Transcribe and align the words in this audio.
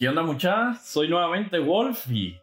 ¿Qué 0.00 0.08
onda 0.08 0.22
mucha? 0.22 0.72
Soy 0.76 1.08
nuevamente 1.08 1.58
Wolf 1.58 2.10
y 2.10 2.40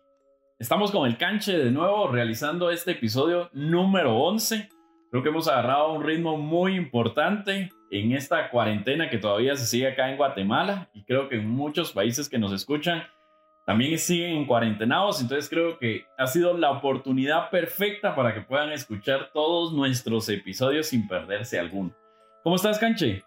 estamos 0.59 0.91
con 0.91 1.07
el 1.07 1.17
canche 1.17 1.57
de 1.57 1.71
nuevo 1.71 2.07
realizando 2.07 2.69
este 2.69 2.91
episodio 2.91 3.49
número 3.51 4.15
11. 4.15 4.69
Creo 5.09 5.23
que 5.23 5.29
hemos 5.29 5.47
agarrado 5.47 5.93
un 5.93 6.03
ritmo 6.03 6.37
muy 6.37 6.75
importante 6.75 7.71
en 7.89 8.11
esta 8.11 8.51
cuarentena 8.51 9.09
que 9.09 9.17
todavía 9.17 9.55
se 9.55 9.65
sigue 9.65 9.87
acá 9.87 10.07
en 10.11 10.17
Guatemala 10.17 10.91
y 10.93 11.03
creo 11.03 11.29
que 11.29 11.37
en 11.37 11.49
muchos 11.49 11.93
países 11.93 12.29
que 12.29 12.37
nos 12.37 12.53
escuchan 12.53 13.01
también 13.65 13.97
siguen 13.97 14.37
en 14.37 14.45
cuarentenados, 14.45 15.19
entonces 15.19 15.49
creo 15.49 15.79
que 15.79 16.05
ha 16.19 16.27
sido 16.27 16.55
la 16.55 16.69
oportunidad 16.69 17.49
perfecta 17.49 18.13
para 18.13 18.35
que 18.35 18.41
puedan 18.41 18.71
escuchar 18.71 19.31
todos 19.33 19.73
nuestros 19.73 20.29
episodios 20.29 20.85
sin 20.85 21.07
perderse 21.07 21.57
alguno. 21.57 21.91
¿Cómo 22.43 22.55
estás, 22.55 22.77
Canche? 22.77 23.23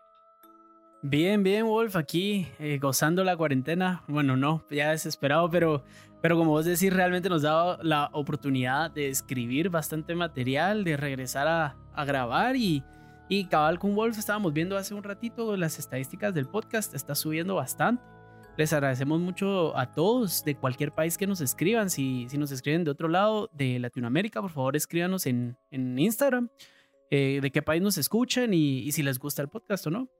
Bien, 1.02 1.42
bien, 1.42 1.64
Wolf, 1.64 1.96
aquí 1.96 2.46
eh, 2.58 2.78
gozando 2.78 3.24
la 3.24 3.34
cuarentena. 3.34 4.04
Bueno, 4.06 4.36
no, 4.36 4.62
ya 4.70 4.90
desesperado, 4.90 5.48
pero, 5.48 5.82
pero 6.20 6.36
como 6.36 6.50
vos 6.50 6.66
decís, 6.66 6.92
realmente 6.92 7.30
nos 7.30 7.40
da 7.40 7.78
la 7.82 8.10
oportunidad 8.12 8.90
de 8.90 9.08
escribir 9.08 9.70
bastante 9.70 10.14
material, 10.14 10.84
de 10.84 10.98
regresar 10.98 11.48
a, 11.48 12.04
grabar 12.04 12.54
y, 12.54 12.84
y 13.30 13.46
cabal 13.46 13.78
con 13.78 13.94
Wolf 13.94 14.18
estábamos 14.18 14.52
viendo 14.52 14.76
hace 14.76 14.92
un 14.92 15.02
ratito 15.02 15.56
las 15.56 15.78
estadísticas 15.78 16.34
del 16.34 16.46
podcast, 16.46 16.94
está 16.94 17.14
subiendo 17.14 17.54
bastante. 17.54 18.02
Les 18.58 18.70
agradecemos 18.74 19.20
mucho 19.20 19.74
a 19.78 19.90
todos 19.92 20.44
de 20.44 20.54
cualquier 20.54 20.92
país 20.92 21.16
que 21.16 21.26
nos 21.26 21.40
escriban. 21.40 21.88
Si, 21.88 22.26
si 22.28 22.36
nos 22.36 22.50
escriben 22.50 22.84
de 22.84 22.90
otro 22.90 23.08
lado 23.08 23.48
de 23.54 23.78
Latinoamérica, 23.78 24.42
por 24.42 24.50
favor 24.50 24.76
escríbanos 24.76 25.24
en, 25.24 25.56
en 25.70 25.98
Instagram 25.98 26.50
eh, 27.10 27.38
de 27.40 27.50
qué 27.50 27.62
país 27.62 27.80
nos 27.80 27.96
escuchan 27.96 28.52
y 28.52 28.92
si 28.92 29.02
les 29.02 29.18
gusta 29.18 29.40
el 29.40 29.48
podcast 29.48 29.86
o 29.86 29.90
no. 29.90 30.10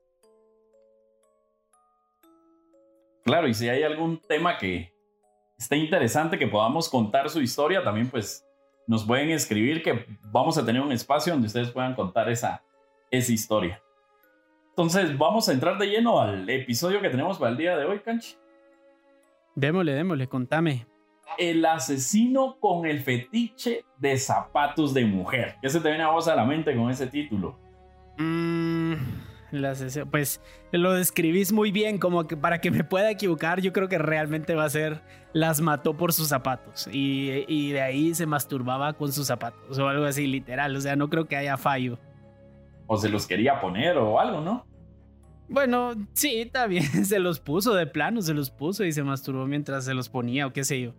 Claro, 3.31 3.47
y 3.47 3.55
si 3.55 3.69
hay 3.69 3.85
algún 3.85 4.19
tema 4.19 4.59
que 4.59 4.93
esté 5.57 5.77
interesante 5.77 6.37
que 6.37 6.49
podamos 6.49 6.89
contar 6.89 7.31
su 7.31 7.41
historia, 7.41 7.85
también 7.85 8.11
pues 8.11 8.45
nos 8.89 9.05
pueden 9.05 9.31
escribir 9.31 9.85
que 9.85 10.05
vamos 10.33 10.59
a 10.59 10.67
tener 10.67 10.83
un 10.83 10.91
espacio 10.91 11.33
donde 11.33 11.47
ustedes 11.47 11.71
puedan 11.71 11.95
contar 11.95 12.29
esa, 12.29 12.65
esa 13.09 13.31
historia. 13.31 13.81
Entonces 14.71 15.17
vamos 15.17 15.49
a 15.49 15.53
entrar 15.53 15.79
de 15.79 15.87
lleno 15.87 16.21
al 16.21 16.51
episodio 16.51 17.01
que 17.01 17.09
tenemos 17.09 17.39
para 17.39 17.53
el 17.53 17.57
día 17.57 17.77
de 17.77 17.85
hoy, 17.85 18.01
Canchi. 18.01 18.35
Démosle, 19.55 19.93
démosle, 19.93 20.27
contame. 20.27 20.89
El 21.39 21.65
asesino 21.65 22.59
con 22.59 22.85
el 22.85 22.99
fetiche 22.99 23.85
de 23.97 24.19
zapatos 24.19 24.93
de 24.93 25.05
mujer. 25.05 25.55
¿Qué 25.63 25.69
se 25.69 25.79
te 25.79 25.89
viene 25.89 26.03
a 26.03 26.11
vos 26.11 26.27
a 26.27 26.35
la 26.35 26.45
mente 26.45 26.75
con 26.75 26.91
ese 26.91 27.07
título? 27.07 27.57
Mmm 28.19 29.30
Pues 30.11 30.41
lo 30.73 30.93
describís 30.93 31.53
muy 31.53 31.73
bien, 31.73 31.99
como 31.99 32.27
que 32.27 32.37
para 32.37 32.61
que 32.61 32.71
me 32.71 32.85
pueda 32.85 33.11
equivocar, 33.11 33.61
yo 33.61 33.73
creo 33.73 33.89
que 33.89 33.99
realmente 33.99 34.55
va 34.55 34.65
a 34.65 34.71
ser 34.71 35.03
las 35.33 35.61
mató 35.61 35.97
por 35.97 36.13
sus 36.13 36.29
zapatos 36.29 36.89
y, 36.93 37.45
y 37.47 37.73
de 37.73 37.81
ahí 37.81 38.15
se 38.15 38.27
masturbaba 38.27 38.95
con 38.95 39.13
sus 39.13 39.27
zapatos 39.27 39.79
o 39.79 39.89
algo 39.89 40.05
así, 40.05 40.27
literal. 40.27 40.75
O 40.77 40.81
sea, 40.81 40.97
no 40.97 41.09
creo 41.09 41.27
que 41.27 41.37
haya 41.37 41.57
fallo. 41.57 41.99
O 42.87 42.97
se 42.97 43.09
los 43.09 43.27
quería 43.27 43.61
poner 43.61 43.97
o 43.97 44.19
algo, 44.19 44.41
¿no? 44.41 44.67
Bueno, 45.51 45.93
sí, 46.13 46.51
bien. 46.69 46.85
Se 47.05 47.19
los 47.19 47.41
puso 47.41 47.75
de 47.75 47.87
plano, 47.87 48.23
se 48.23 48.35
los 48.35 48.51
puso 48.51 48.85
y 48.85 48.93
se 48.93 49.03
masturbó 49.03 49.47
mientras 49.47 49.85
se 49.85 49.95
los 49.95 50.09
ponía 50.09 50.47
o 50.47 50.53
qué 50.53 50.63
sé 50.63 50.81
yo. 50.81 50.95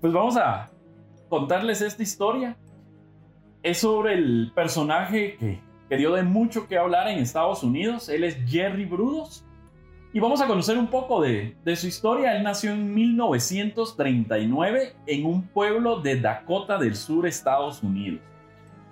Pues 0.00 0.12
vamos 0.12 0.36
a 0.36 0.70
contarles 1.28 1.82
esta 1.82 2.04
historia. 2.04 2.56
Es 3.64 3.78
sobre 3.78 4.14
el 4.14 4.52
personaje 4.54 5.36
que 5.38 5.60
que 5.94 5.98
dio 5.98 6.12
de 6.12 6.24
mucho 6.24 6.66
que 6.66 6.76
hablar 6.76 7.06
en 7.06 7.20
Estados 7.20 7.62
Unidos. 7.62 8.08
Él 8.08 8.24
es 8.24 8.36
Jerry 8.48 8.84
Brudos. 8.84 9.44
Y 10.12 10.18
vamos 10.18 10.40
a 10.40 10.48
conocer 10.48 10.76
un 10.76 10.88
poco 10.88 11.20
de, 11.20 11.54
su 11.76 11.86
historia. 11.86 12.36
Él 12.36 12.42
nació 12.42 12.72
en 12.72 12.92
1939 12.92 14.96
en 15.06 15.24
un 15.24 15.46
pueblo 15.46 16.00
de 16.00 16.20
Dakota 16.20 16.78
del 16.78 16.96
Sur, 16.96 17.28
Estados 17.28 17.84
Unidos. 17.84 18.20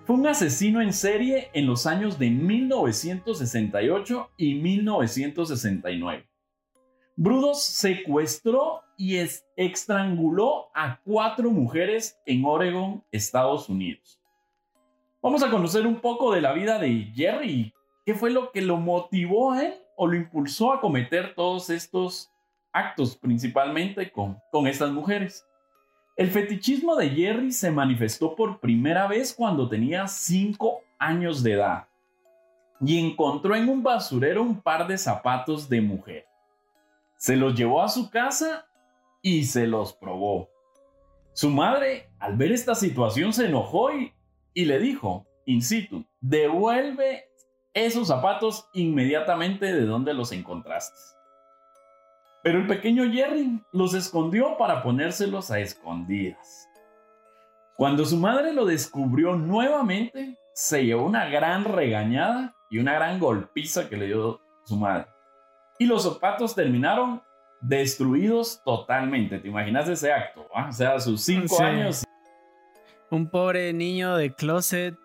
Fue 0.05 0.15
un 0.15 0.29
asesino 0.29 0.81
en 0.81 0.93
serie 0.93 1.51
en 1.55 1.67
los 1.67 1.87
años 1.87 2.21
de 2.21 2.31
1968 2.31 4.31
y 4.37 4.55
1969. 4.55 6.29
Brudos 7.17 7.65
secuestró 7.65 8.83
y 8.97 9.17
estranguló 9.57 10.69
a 10.73 11.01
cuatro 11.03 11.51
mujeres 11.51 12.17
en 12.27 12.45
Oregon, 12.45 13.03
Estados 13.11 13.69
Unidos. 13.69 14.22
Vamos 15.23 15.45
a 15.45 15.51
conocer 15.51 15.87
un 15.87 16.01
poco 16.01 16.35
de 16.35 16.41
la 16.41 16.53
vida 16.53 16.81
de 16.81 17.13
Jerry. 17.15 17.73
¿Qué 18.05 18.13
fue 18.13 18.31
lo 18.31 18.51
que 18.51 18.61
lo 18.61 18.79
motivó 18.79 19.53
a 19.53 19.63
él 19.65 19.75
o 19.97 20.09
lo 20.09 20.17
impulsó 20.17 20.73
a 20.73 20.81
cometer 20.81 21.37
todos 21.37 21.71
estos 21.71 22.33
actos, 22.73 23.17
principalmente 23.17 24.11
con, 24.11 24.41
con 24.51 24.67
estas 24.67 24.91
mujeres? 24.91 25.47
El 26.17 26.29
fetichismo 26.29 26.97
de 26.97 27.11
Jerry 27.11 27.53
se 27.53 27.71
manifestó 27.71 28.35
por 28.35 28.59
primera 28.59 29.07
vez 29.07 29.33
cuando 29.33 29.69
tenía 29.69 30.09
5 30.09 30.81
años 30.99 31.45
de 31.45 31.53
edad 31.53 31.87
y 32.81 32.99
encontró 32.99 33.55
en 33.55 33.69
un 33.69 33.81
basurero 33.81 34.43
un 34.43 34.61
par 34.61 34.89
de 34.89 34.99
zapatos 34.99 35.69
de 35.69 35.81
mujer. 35.83 36.27
Se 37.17 37.37
los 37.37 37.55
llevó 37.55 37.81
a 37.81 37.89
su 37.89 38.11
casa 38.11 38.67
y 39.23 39.45
se 39.45 39.69
los 39.69 39.93
probó. 39.93 40.49
Su 41.33 41.49
madre, 41.49 42.11
al 42.19 42.37
ver 42.37 42.51
esta 42.51 42.75
situación, 42.75 43.33
se 43.33 43.47
enojó 43.47 43.93
y 43.93 44.13
y 44.55 44.65
le 44.65 44.79
dijo, 44.79 45.27
in 45.47 45.63
situ, 45.63 46.05
devuelve 46.21 47.25
esos 47.75 48.09
zapatos 48.09 48.69
inmediatamente 48.75 49.73
de 49.73 49.87
donde 49.87 50.15
los 50.15 50.33
encontraste. 50.33 50.99
Pero 52.43 52.59
el 52.59 52.67
pequeño 52.67 53.11
Jerry 53.11 53.63
los 53.73 53.95
escondió 53.95 54.57
para 54.59 54.83
ponérselos 54.83 55.51
a 55.51 55.61
escondidas. 55.61 56.69
Cuando 57.77 58.05
su 58.05 58.17
madre 58.17 58.53
lo 58.53 58.67
descubrió 58.67 59.37
nuevamente, 59.37 60.39
se 60.53 60.85
llevó 60.85 61.07
una 61.07 61.27
gran 61.27 61.65
regañada 61.65 62.55
y 62.69 62.79
una 62.79 62.95
gran 62.95 63.19
golpiza 63.19 63.89
que 63.89 63.97
le 63.97 64.07
dio 64.07 64.41
su 64.65 64.77
madre. 64.77 65.07
Y 65.79 65.87
los 65.87 66.03
zapatos 66.03 66.55
terminaron 66.55 67.23
destruidos 67.61 68.63
totalmente. 68.65 69.39
¿Te 69.39 69.49
imaginas 69.49 69.89
ese 69.89 70.13
acto? 70.13 70.47
O 70.53 70.73
sea, 70.73 70.99
sus 71.01 71.23
cinco 71.23 71.63
años 71.63 72.05
un 73.13 73.29
pobre 73.29 73.75
niño 73.75 74.17
de 74.17 74.35
closet 74.35 74.97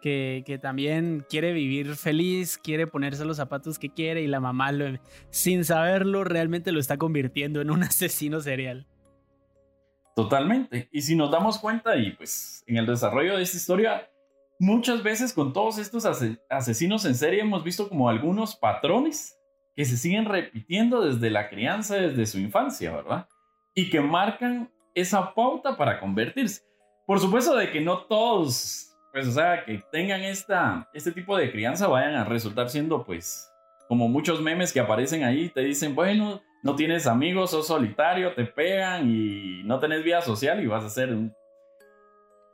que, 0.00 0.44
que, 0.46 0.58
también 0.58 1.26
quiere 1.28 1.52
vivir 1.52 1.96
feliz, 1.96 2.56
quiere 2.56 2.86
ponerse 2.86 3.24
los 3.24 3.36
zapatos 3.36 3.80
que 3.80 3.90
quiere 3.90 4.22
y 4.22 4.28
la 4.28 4.38
mamá, 4.38 4.70
lo, 4.70 4.98
sin 5.30 5.64
saberlo, 5.64 6.22
realmente 6.22 6.70
lo 6.70 6.78
está 6.78 6.98
convirtiendo 6.98 7.60
en 7.60 7.70
un 7.70 7.82
asesino 7.82 8.40
serial. 8.40 8.86
Totalmente. 10.14 10.88
Y 10.92 11.02
si 11.02 11.16
nos 11.16 11.30
damos 11.32 11.58
cuenta, 11.58 11.96
y 11.96 12.12
pues 12.12 12.62
en 12.66 12.76
el 12.76 12.86
desarrollo 12.86 13.36
de 13.36 13.42
esta 13.42 13.56
historia, 13.56 14.10
muchas 14.60 15.02
veces 15.02 15.32
con 15.32 15.52
todos 15.52 15.78
estos 15.78 16.04
asesinos 16.48 17.04
en 17.06 17.16
serie 17.16 17.40
hemos 17.40 17.64
visto 17.64 17.88
como 17.88 18.08
algunos 18.08 18.54
patrones 18.54 19.36
que 19.74 19.84
se 19.84 19.96
siguen 19.96 20.26
repitiendo 20.26 21.00
desde 21.00 21.30
la 21.30 21.48
crianza, 21.48 21.96
desde 21.96 22.26
su 22.26 22.38
infancia, 22.38 22.94
¿verdad? 22.94 23.28
Y 23.74 23.90
que 23.90 24.00
marcan 24.00 24.70
esa 24.94 25.34
pauta 25.34 25.76
para 25.76 25.98
convertirse. 25.98 26.71
Por 27.12 27.20
supuesto 27.20 27.54
de 27.54 27.70
que 27.70 27.82
no 27.82 27.98
todos, 28.04 28.96
pues, 29.12 29.28
o 29.28 29.32
sea, 29.32 29.66
que 29.66 29.84
tengan 29.92 30.22
esta, 30.22 30.88
este 30.94 31.12
tipo 31.12 31.36
de 31.36 31.52
crianza 31.52 31.86
vayan 31.86 32.14
a 32.14 32.24
resultar 32.24 32.70
siendo, 32.70 33.04
pues, 33.04 33.52
como 33.86 34.08
muchos 34.08 34.40
memes 34.40 34.72
que 34.72 34.80
aparecen 34.80 35.22
ahí, 35.22 35.50
te 35.50 35.60
dicen, 35.60 35.94
bueno, 35.94 36.40
no 36.62 36.74
tienes 36.74 37.06
amigos, 37.06 37.50
sos 37.50 37.66
solitario, 37.66 38.32
te 38.32 38.46
pegan 38.46 39.10
y 39.10 39.62
no 39.64 39.78
tenés 39.78 40.02
vida 40.02 40.22
social 40.22 40.62
y 40.62 40.66
vas 40.66 40.84
a 40.84 40.88
ser 40.88 41.10
un, 41.10 41.34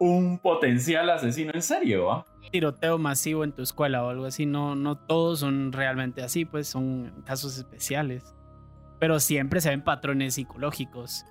un 0.01 0.41
potencial 0.41 1.09
asesino 1.09 1.53
en 1.55 1.63
serio, 1.63 2.07
¿va? 2.07 2.27
Tiroteo 2.51 2.99
masivo 2.99 3.45
en 3.45 3.53
tu 3.53 3.63
escuela 3.63 4.03
o 4.03 4.09
algo 4.09 4.25
así, 4.25 4.45
no, 4.45 4.75
no 4.75 4.99
todos 4.99 5.39
son 5.39 5.71
realmente 5.71 6.21
así, 6.21 6.45
pues 6.45 6.67
son 6.67 7.23
casos 7.25 7.59
especiales. 7.59 8.35
Pero 8.99 9.21
siempre 9.21 9.61
se 9.61 9.71
ven 9.71 9.85
patrones 9.85 10.35
psicológicos. 10.35 11.25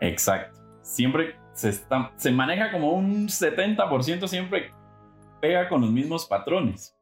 Exacto 0.00 0.63
siempre 0.84 1.36
se, 1.54 1.70
está, 1.70 2.12
se 2.16 2.30
maneja 2.30 2.70
como 2.70 2.92
un 2.92 3.26
70%, 3.28 4.28
siempre 4.28 4.70
pega 5.40 5.68
con 5.68 5.80
los 5.80 5.90
mismos 5.90 6.26
patrones. 6.26 6.96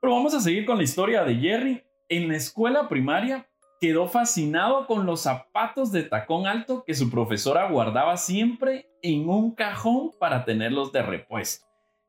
Pero 0.00 0.14
vamos 0.14 0.34
a 0.34 0.40
seguir 0.40 0.66
con 0.66 0.76
la 0.76 0.84
historia 0.84 1.24
de 1.24 1.34
Jerry. 1.36 1.82
En 2.08 2.28
la 2.28 2.36
escuela 2.36 2.88
primaria 2.88 3.48
quedó 3.80 4.06
fascinado 4.06 4.86
con 4.86 5.06
los 5.06 5.22
zapatos 5.22 5.90
de 5.90 6.02
tacón 6.02 6.46
alto 6.46 6.84
que 6.86 6.94
su 6.94 7.10
profesora 7.10 7.68
guardaba 7.68 8.16
siempre 8.16 8.86
en 9.02 9.28
un 9.28 9.54
cajón 9.54 10.10
para 10.18 10.44
tenerlos 10.44 10.92
de 10.92 11.02
repuesto. 11.02 11.66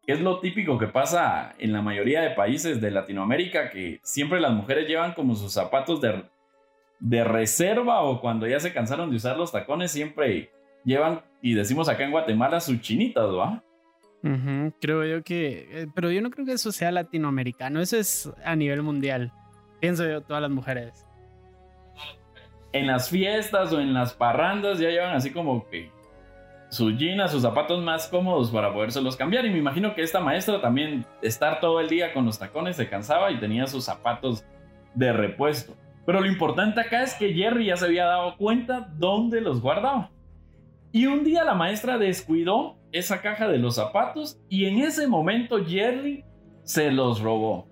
Es 0.07 0.19
lo 0.19 0.39
típico 0.39 0.77
que 0.77 0.87
pasa 0.87 1.55
en 1.57 1.73
la 1.73 1.81
mayoría 1.81 2.21
de 2.21 2.29
países 2.31 2.79
de 2.79 2.91
Latinoamérica, 2.91 3.71
que 3.71 3.99
siempre 4.03 4.39
las 4.39 4.51
mujeres 4.51 4.87
llevan 4.87 5.13
como 5.13 5.33
sus 5.33 5.53
zapatos 5.53 5.99
de, 6.01 6.23
de 6.99 7.23
reserva 7.23 8.01
o 8.01 8.21
cuando 8.21 8.45
ya 8.47 8.59
se 8.59 8.73
cansaron 8.73 9.09
de 9.09 9.15
usar 9.15 9.37
los 9.37 9.51
tacones, 9.51 9.91
siempre 9.91 10.51
llevan, 10.85 11.21
y 11.41 11.53
decimos 11.53 11.89
acá 11.89 12.05
en 12.05 12.11
Guatemala, 12.11 12.59
sus 12.59 12.79
chinitas, 12.81 13.25
¿va? 13.25 13.61
creo 14.81 15.05
yo 15.05 15.23
que, 15.23 15.67
eh, 15.69 15.87
pero 15.93 16.09
yo 16.09 16.19
no 16.19 16.31
creo 16.31 16.47
que 16.47 16.53
eso 16.53 16.71
sea 16.71 16.91
latinoamericano, 16.91 17.79
eso 17.79 17.97
es 17.97 18.31
a 18.43 18.55
nivel 18.55 18.81
mundial, 18.81 19.31
pienso 19.79 20.07
yo, 20.07 20.21
todas 20.21 20.41
las 20.41 20.49
mujeres. 20.49 21.05
en 22.73 22.87
las 22.87 23.09
fiestas 23.09 23.71
o 23.71 23.79
en 23.79 23.93
las 23.93 24.13
parrandas 24.13 24.79
ya 24.79 24.89
llevan 24.89 25.15
así 25.15 25.31
como 25.31 25.67
que 25.69 25.91
sus 26.69 26.97
jeans, 26.97 27.31
sus 27.31 27.41
zapatos 27.41 27.81
más 27.81 28.07
cómodos 28.07 28.51
para 28.51 28.73
podérselos 28.73 29.15
cambiar. 29.15 29.45
Y 29.45 29.49
me 29.49 29.59
imagino 29.59 29.95
que 29.95 30.01
esta 30.01 30.19
maestra 30.19 30.59
también 30.59 31.05
estar 31.21 31.59
todo 31.59 31.79
el 31.79 31.87
día 31.87 32.13
con 32.13 32.25
los 32.25 32.37
tacones 32.37 32.75
se 32.75 32.89
cansaba 32.89 33.31
y 33.31 33.39
tenía 33.39 33.65
sus 33.67 33.85
zapatos 33.85 34.43
de 34.93 35.13
repuesto. 35.13 35.73
Pero 36.05 36.19
lo 36.19 36.27
importante 36.27 36.81
acá 36.81 37.03
es 37.03 37.13
que 37.13 37.33
Jerry 37.33 37.67
ya 37.67 37.77
se 37.77 37.85
había 37.85 38.05
dado 38.05 38.35
cuenta 38.37 38.89
dónde 38.97 39.41
los 39.41 39.61
guardaba. 39.61 40.11
Y 40.95 41.07
un 41.07 41.25
día 41.25 41.43
la 41.43 41.55
maestra 41.55 41.97
descuidó 41.97 42.77
esa 42.93 43.21
caja 43.21 43.49
de 43.49 43.57
los 43.57 43.75
zapatos 43.75 44.39
y 44.47 44.63
en 44.63 44.77
ese 44.77 45.09
momento 45.09 45.57
Jerry 45.65 46.23
se 46.63 46.89
los 46.89 47.19
robó 47.19 47.67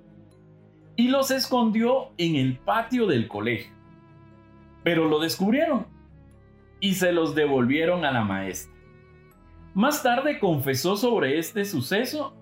y 0.98 1.08
los 1.08 1.32
escondió 1.32 2.10
en 2.18 2.36
el 2.36 2.58
patio 2.58 3.08
del 3.08 3.30
colegio. 3.30 3.72
Pero 4.84 5.08
lo 5.08 5.22
descubrieron 5.22 5.88
y 6.82 6.96
se 6.96 7.14
los 7.14 7.34
devolvieron 7.34 8.04
a 8.04 8.12
la 8.12 8.26
maestra. 8.26 8.74
Más 9.74 10.04
tarde 10.04 10.38
confesó 10.38 10.98
sobre 10.98 11.40
este 11.40 11.64
suceso 11.64 12.36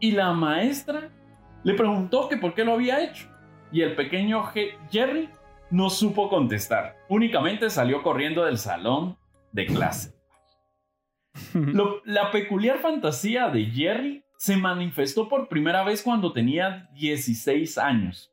y 0.00 0.10
la 0.10 0.32
maestra 0.32 1.12
le 1.62 1.74
preguntó 1.74 2.28
que 2.28 2.36
por 2.36 2.52
qué 2.54 2.64
lo 2.64 2.72
había 2.72 3.00
hecho. 3.00 3.28
Y 3.70 3.82
el 3.82 3.94
pequeño 3.94 4.42
Jerry 4.90 5.28
no 5.70 5.88
supo 5.88 6.28
contestar. 6.28 6.96
Únicamente 7.08 7.70
salió 7.70 8.02
corriendo 8.02 8.44
del 8.44 8.58
salón 8.58 9.16
de 9.52 9.66
clase. 9.66 10.15
La 12.04 12.30
peculiar 12.30 12.78
fantasía 12.78 13.48
de 13.48 13.66
Jerry 13.66 14.24
se 14.36 14.56
manifestó 14.56 15.28
por 15.28 15.48
primera 15.48 15.82
vez 15.84 16.02
cuando 16.02 16.32
tenía 16.32 16.88
16 16.94 17.78
años. 17.78 18.32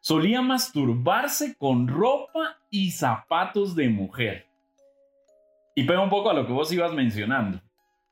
Solía 0.00 0.42
masturbarse 0.42 1.56
con 1.56 1.86
ropa 1.86 2.58
y 2.70 2.90
zapatos 2.90 3.76
de 3.76 3.88
mujer. 3.88 4.46
Y 5.74 5.84
pega 5.84 6.02
un 6.02 6.10
poco 6.10 6.30
a 6.30 6.34
lo 6.34 6.46
que 6.46 6.52
vos 6.52 6.72
ibas 6.72 6.92
mencionando. 6.92 7.60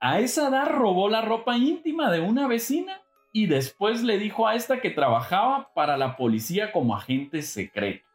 A 0.00 0.20
esa 0.20 0.48
edad 0.48 0.68
robó 0.68 1.08
la 1.08 1.22
ropa 1.22 1.56
íntima 1.56 2.10
de 2.10 2.20
una 2.20 2.46
vecina 2.46 3.00
y 3.32 3.46
después 3.46 4.02
le 4.02 4.18
dijo 4.18 4.46
a 4.46 4.54
esta 4.54 4.80
que 4.80 4.90
trabajaba 4.90 5.72
para 5.74 5.96
la 5.96 6.16
policía 6.16 6.70
como 6.70 6.94
agente 6.94 7.42
secreto 7.42 8.06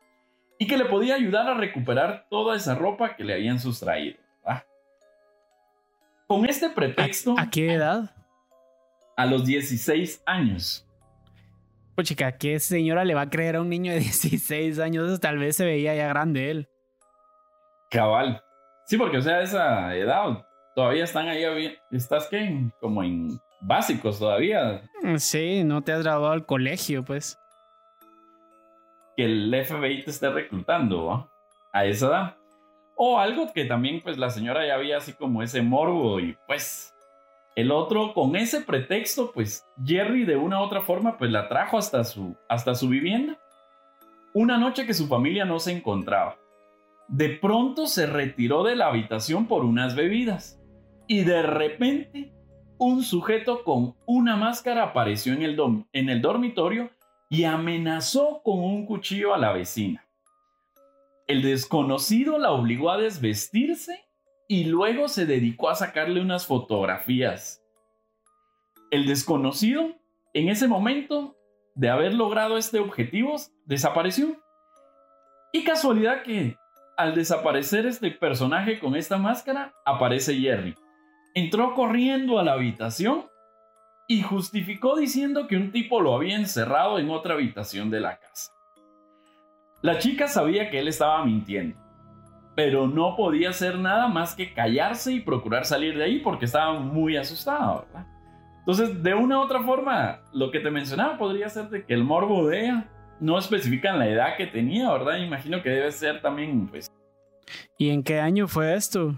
y 0.57 0.67
que 0.67 0.77
le 0.77 0.85
podía 0.85 1.15
ayudar 1.15 1.47
a 1.47 1.55
recuperar 1.55 2.27
toda 2.29 2.55
esa 2.55 2.75
ropa 2.75 3.15
que 3.15 3.23
le 3.23 3.33
habían 3.33 3.59
sustraído. 3.59 4.22
Con 6.33 6.49
este 6.49 6.67
pretexto... 6.71 7.35
¿A, 7.37 7.47
qué 7.47 7.75
edad? 7.75 8.09
A 9.15 9.27
los 9.27 9.45
16 9.45 10.23
años. 10.25 10.83
Pues 11.93 12.07
chica, 12.07 12.39
¿qué 12.39 12.59
señora 12.59 13.05
le 13.05 13.13
va 13.13 13.21
a 13.21 13.29
creer 13.29 13.57
a 13.57 13.61
un 13.61 13.69
niño 13.69 13.91
de 13.91 13.99
16 13.99 14.79
años? 14.79 15.19
Tal 15.19 15.37
vez 15.37 15.57
se 15.57 15.63
veía 15.63 15.93
ya 15.93 16.07
grande 16.07 16.49
él. 16.49 16.69
Cabal. 17.91 18.41
Sí, 18.87 18.97
porque 18.97 19.17
o 19.17 19.21
sea, 19.21 19.41
esa 19.41 19.95
edad 19.95 20.43
todavía 20.75 21.03
están 21.03 21.27
ahí, 21.27 21.77
estás 21.91 22.25
que 22.25 22.71
como 22.81 23.03
en 23.03 23.39
básicos 23.61 24.17
todavía. 24.17 24.81
Mm, 25.03 25.17
sí, 25.17 25.63
no 25.63 25.83
te 25.83 25.91
has 25.91 26.01
graduado 26.01 26.33
al 26.33 26.47
colegio, 26.47 27.03
pues. 27.03 27.37
Que 29.15 29.25
el 29.25 29.53
FBI 29.65 30.03
te 30.03 30.09
esté 30.09 30.31
reclutando 30.31 31.29
a 31.71 31.85
esa 31.85 32.07
edad. 32.07 32.37
O 32.95 33.19
algo 33.19 33.51
que 33.53 33.65
también 33.65 34.01
pues 34.01 34.17
la 34.17 34.29
señora 34.29 34.65
ya 34.65 34.75
había 34.75 34.97
así 34.97 35.13
como 35.13 35.41
ese 35.41 35.61
morbo 35.61 36.19
y 36.19 36.37
pues 36.47 36.93
el 37.55 37.71
otro 37.71 38.13
con 38.13 38.35
ese 38.35 38.61
pretexto 38.61 39.31
pues 39.31 39.65
Jerry 39.83 40.25
de 40.25 40.35
una 40.35 40.59
u 40.59 40.63
otra 40.63 40.81
forma 40.81 41.17
pues 41.17 41.31
la 41.31 41.47
trajo 41.47 41.77
hasta 41.77 42.03
su, 42.03 42.35
hasta 42.47 42.75
su 42.75 42.89
vivienda. 42.89 43.39
Una 44.33 44.57
noche 44.57 44.85
que 44.85 44.93
su 44.93 45.07
familia 45.07 45.45
no 45.45 45.59
se 45.59 45.71
encontraba. 45.71 46.37
De 47.07 47.29
pronto 47.29 47.85
se 47.85 48.07
retiró 48.07 48.63
de 48.63 48.75
la 48.75 48.87
habitación 48.87 49.47
por 49.47 49.65
unas 49.65 49.95
bebidas 49.95 50.59
y 51.07 51.23
de 51.23 51.43
repente 51.43 52.33
un 52.77 53.03
sujeto 53.03 53.63
con 53.63 53.95
una 54.05 54.35
máscara 54.35 54.83
apareció 54.83 55.33
en 55.33 55.43
el, 55.43 55.57
en 55.93 56.09
el 56.09 56.21
dormitorio 56.21 56.89
y 57.29 57.43
amenazó 57.43 58.41
con 58.43 58.59
un 58.59 58.85
cuchillo 58.85 59.33
a 59.33 59.37
la 59.37 59.51
vecina. 59.51 60.05
El 61.27 61.41
desconocido 61.41 62.37
la 62.37 62.51
obligó 62.51 62.91
a 62.91 62.97
desvestirse 62.97 64.05
y 64.47 64.65
luego 64.65 65.07
se 65.07 65.25
dedicó 65.25 65.69
a 65.69 65.75
sacarle 65.75 66.21
unas 66.21 66.45
fotografías. 66.45 67.63
El 68.91 69.05
desconocido, 69.05 69.95
en 70.33 70.49
ese 70.49 70.67
momento 70.67 71.37
de 71.75 71.89
haber 71.89 72.13
logrado 72.13 72.57
este 72.57 72.79
objetivo, 72.79 73.35
desapareció. 73.65 74.37
Y 75.53 75.63
casualidad 75.63 76.23
que 76.23 76.57
al 76.97 77.15
desaparecer 77.15 77.85
este 77.85 78.11
personaje 78.11 78.79
con 78.79 78.95
esta 78.95 79.17
máscara, 79.17 79.73
aparece 79.85 80.35
Jerry. 80.35 80.75
Entró 81.33 81.73
corriendo 81.73 82.39
a 82.39 82.43
la 82.43 82.53
habitación 82.53 83.25
y 84.07 84.21
justificó 84.21 84.95
diciendo 84.95 85.47
que 85.47 85.57
un 85.57 85.71
tipo 85.71 86.01
lo 86.01 86.15
había 86.15 86.35
encerrado 86.35 86.99
en 86.99 87.09
otra 87.09 87.33
habitación 87.33 87.89
de 87.89 88.01
la 88.01 88.19
casa. 88.19 88.51
La 89.83 89.99
chica 89.99 90.29
sabía 90.29 90.69
que 90.69 90.79
él 90.79 90.87
estaba 90.87 91.25
mintiendo, 91.25 91.77
pero 92.55 92.87
no 92.87 93.17
podía 93.17 93.49
hacer 93.49 93.77
nada 93.77 94.07
más 94.07 94.33
que 94.33 94.53
callarse 94.53 95.11
y 95.11 95.19
procurar 95.19 95.65
salir 95.65 95.97
de 95.97 96.05
ahí 96.05 96.19
porque 96.19 96.45
estaba 96.45 96.79
muy 96.79 97.17
asustada, 97.17 97.81
¿verdad? 97.81 98.07
Entonces, 98.59 99.03
de 99.03 99.13
una 99.13 99.39
u 99.39 99.41
otra 99.41 99.61
forma, 99.61 100.21
lo 100.31 100.51
que 100.51 100.61
te 100.61 100.71
mencionaba 100.71 101.17
podría 101.17 101.49
ser 101.49 101.67
de 101.67 101.85
que 101.85 101.93
el 101.93 102.05
morbo 102.05 102.47
de 102.47 102.61
ella 102.61 102.89
no 103.19 103.37
especifican 103.37 103.99
la 103.99 104.07
edad 104.07 104.37
que 104.37 104.47
tenía, 104.47 104.89
¿verdad? 104.89 105.17
Imagino 105.17 105.61
que 105.61 105.69
debe 105.69 105.91
ser 105.91 106.21
también, 106.21 106.65
pues... 106.69 106.89
¿Y 107.77 107.89
en 107.89 108.03
qué 108.03 108.21
año 108.21 108.47
fue 108.47 108.73
esto? 108.75 109.15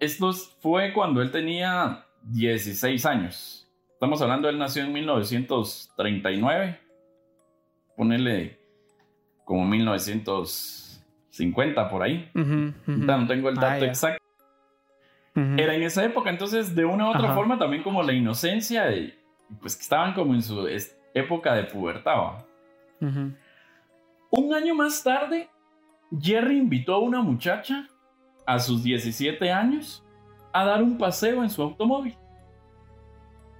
Esto 0.00 0.32
fue 0.60 0.92
cuando 0.92 1.22
él 1.22 1.30
tenía 1.30 2.04
16 2.22 3.06
años. 3.06 3.72
Estamos 3.92 4.20
hablando, 4.20 4.48
él 4.48 4.58
nació 4.58 4.82
en 4.82 4.92
1939. 4.92 6.80
Ponerle 7.96 8.65
como 9.46 9.64
1950 9.64 11.88
por 11.88 12.02
ahí. 12.02 12.30
No 12.34 13.26
tengo 13.26 13.48
el 13.48 13.54
dato 13.54 13.84
ah, 13.84 13.86
exacto. 13.86 14.22
Era 15.34 15.74
en 15.74 15.82
esa 15.82 16.04
época, 16.04 16.28
entonces 16.30 16.74
de 16.74 16.84
una 16.84 17.06
u 17.06 17.10
otra 17.10 17.34
forma 17.34 17.58
también 17.58 17.82
como 17.82 18.02
la 18.02 18.12
inocencia, 18.12 18.90
y, 18.90 19.14
pues 19.60 19.76
que 19.76 19.82
estaban 19.82 20.12
como 20.14 20.34
en 20.34 20.42
su 20.42 20.66
época 21.14 21.54
de 21.54 21.62
pubertad. 21.64 22.44
Un 23.00 23.36
año 24.52 24.74
más 24.74 25.04
tarde, 25.04 25.48
Jerry 26.18 26.58
invitó 26.58 26.94
a 26.94 26.98
una 26.98 27.22
muchacha 27.22 27.88
a 28.46 28.58
sus 28.58 28.82
17 28.82 29.52
años 29.52 30.02
a 30.52 30.64
dar 30.64 30.82
un 30.82 30.98
paseo 30.98 31.44
en 31.44 31.50
su 31.50 31.62
automóvil. 31.62 32.16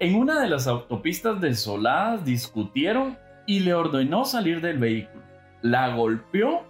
En 0.00 0.16
una 0.16 0.40
de 0.40 0.48
las 0.48 0.66
autopistas 0.66 1.40
desoladas 1.40 2.24
discutieron 2.24 3.16
y 3.46 3.60
le 3.60 3.74
ordenó 3.74 4.24
salir 4.24 4.60
del 4.60 4.78
vehículo. 4.78 5.25
La 5.66 5.88
golpeó 5.96 6.62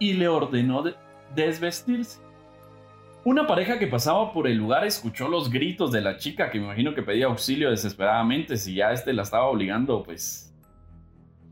y 0.00 0.14
le 0.14 0.26
ordenó 0.26 0.82
desvestirse. 1.36 2.20
Una 3.24 3.46
pareja 3.46 3.78
que 3.78 3.86
pasaba 3.86 4.32
por 4.32 4.48
el 4.48 4.56
lugar 4.56 4.84
escuchó 4.84 5.28
los 5.28 5.50
gritos 5.50 5.92
de 5.92 6.00
la 6.00 6.16
chica 6.16 6.50
que 6.50 6.58
me 6.58 6.64
imagino 6.64 6.92
que 6.92 7.02
pedía 7.02 7.26
auxilio 7.26 7.70
desesperadamente 7.70 8.56
si 8.56 8.74
ya 8.74 8.90
este 8.90 9.12
la 9.12 9.22
estaba 9.22 9.44
obligando 9.44 10.02
pues 10.02 10.52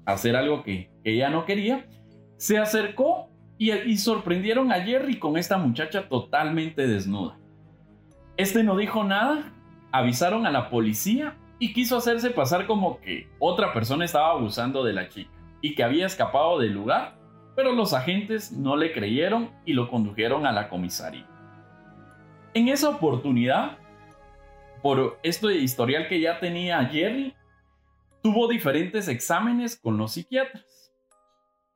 a 0.06 0.12
hacer 0.12 0.34
algo 0.34 0.64
que, 0.64 0.90
ella 1.04 1.30
no 1.30 1.44
quería. 1.44 1.86
Se 2.36 2.58
acercó 2.58 3.30
y, 3.58 3.96
sorprendieron 3.98 4.72
a 4.72 4.80
Jerry 4.80 5.20
con 5.20 5.36
esta 5.36 5.56
muchacha 5.56 6.08
totalmente 6.08 6.88
desnuda. 6.88 7.38
Este 8.36 8.64
no 8.64 8.76
dijo 8.76 9.04
nada, 9.04 9.52
avisaron 9.92 10.46
a 10.46 10.50
la 10.50 10.68
policía 10.68 11.36
y 11.60 11.72
quiso 11.72 11.96
hacerse 11.96 12.30
pasar 12.30 12.66
como 12.66 13.00
que 13.00 13.28
otra 13.38 13.72
persona 13.72 14.04
estaba 14.04 14.32
abusando 14.32 14.82
de 14.82 14.94
la 14.94 15.08
chica 15.08 15.37
y 15.60 15.74
que 15.74 15.82
había 15.82 16.06
escapado 16.06 16.58
del 16.58 16.72
lugar, 16.72 17.18
pero 17.56 17.72
los 17.72 17.92
agentes 17.92 18.52
no 18.52 18.76
le 18.76 18.92
creyeron 18.92 19.50
y 19.64 19.72
lo 19.72 19.90
condujeron 19.90 20.46
a 20.46 20.52
la 20.52 20.68
comisaría. 20.68 21.26
En 22.54 22.68
esa 22.68 22.88
oportunidad, 22.90 23.78
por 24.82 25.18
esto 25.22 25.48
de 25.48 25.56
historial 25.56 26.08
que 26.08 26.20
ya 26.20 26.40
tenía 26.40 26.84
Jerry, 26.84 27.34
tuvo 28.22 28.48
diferentes 28.48 29.08
exámenes 29.08 29.78
con 29.78 29.96
los 29.96 30.12
psiquiatras 30.12 30.78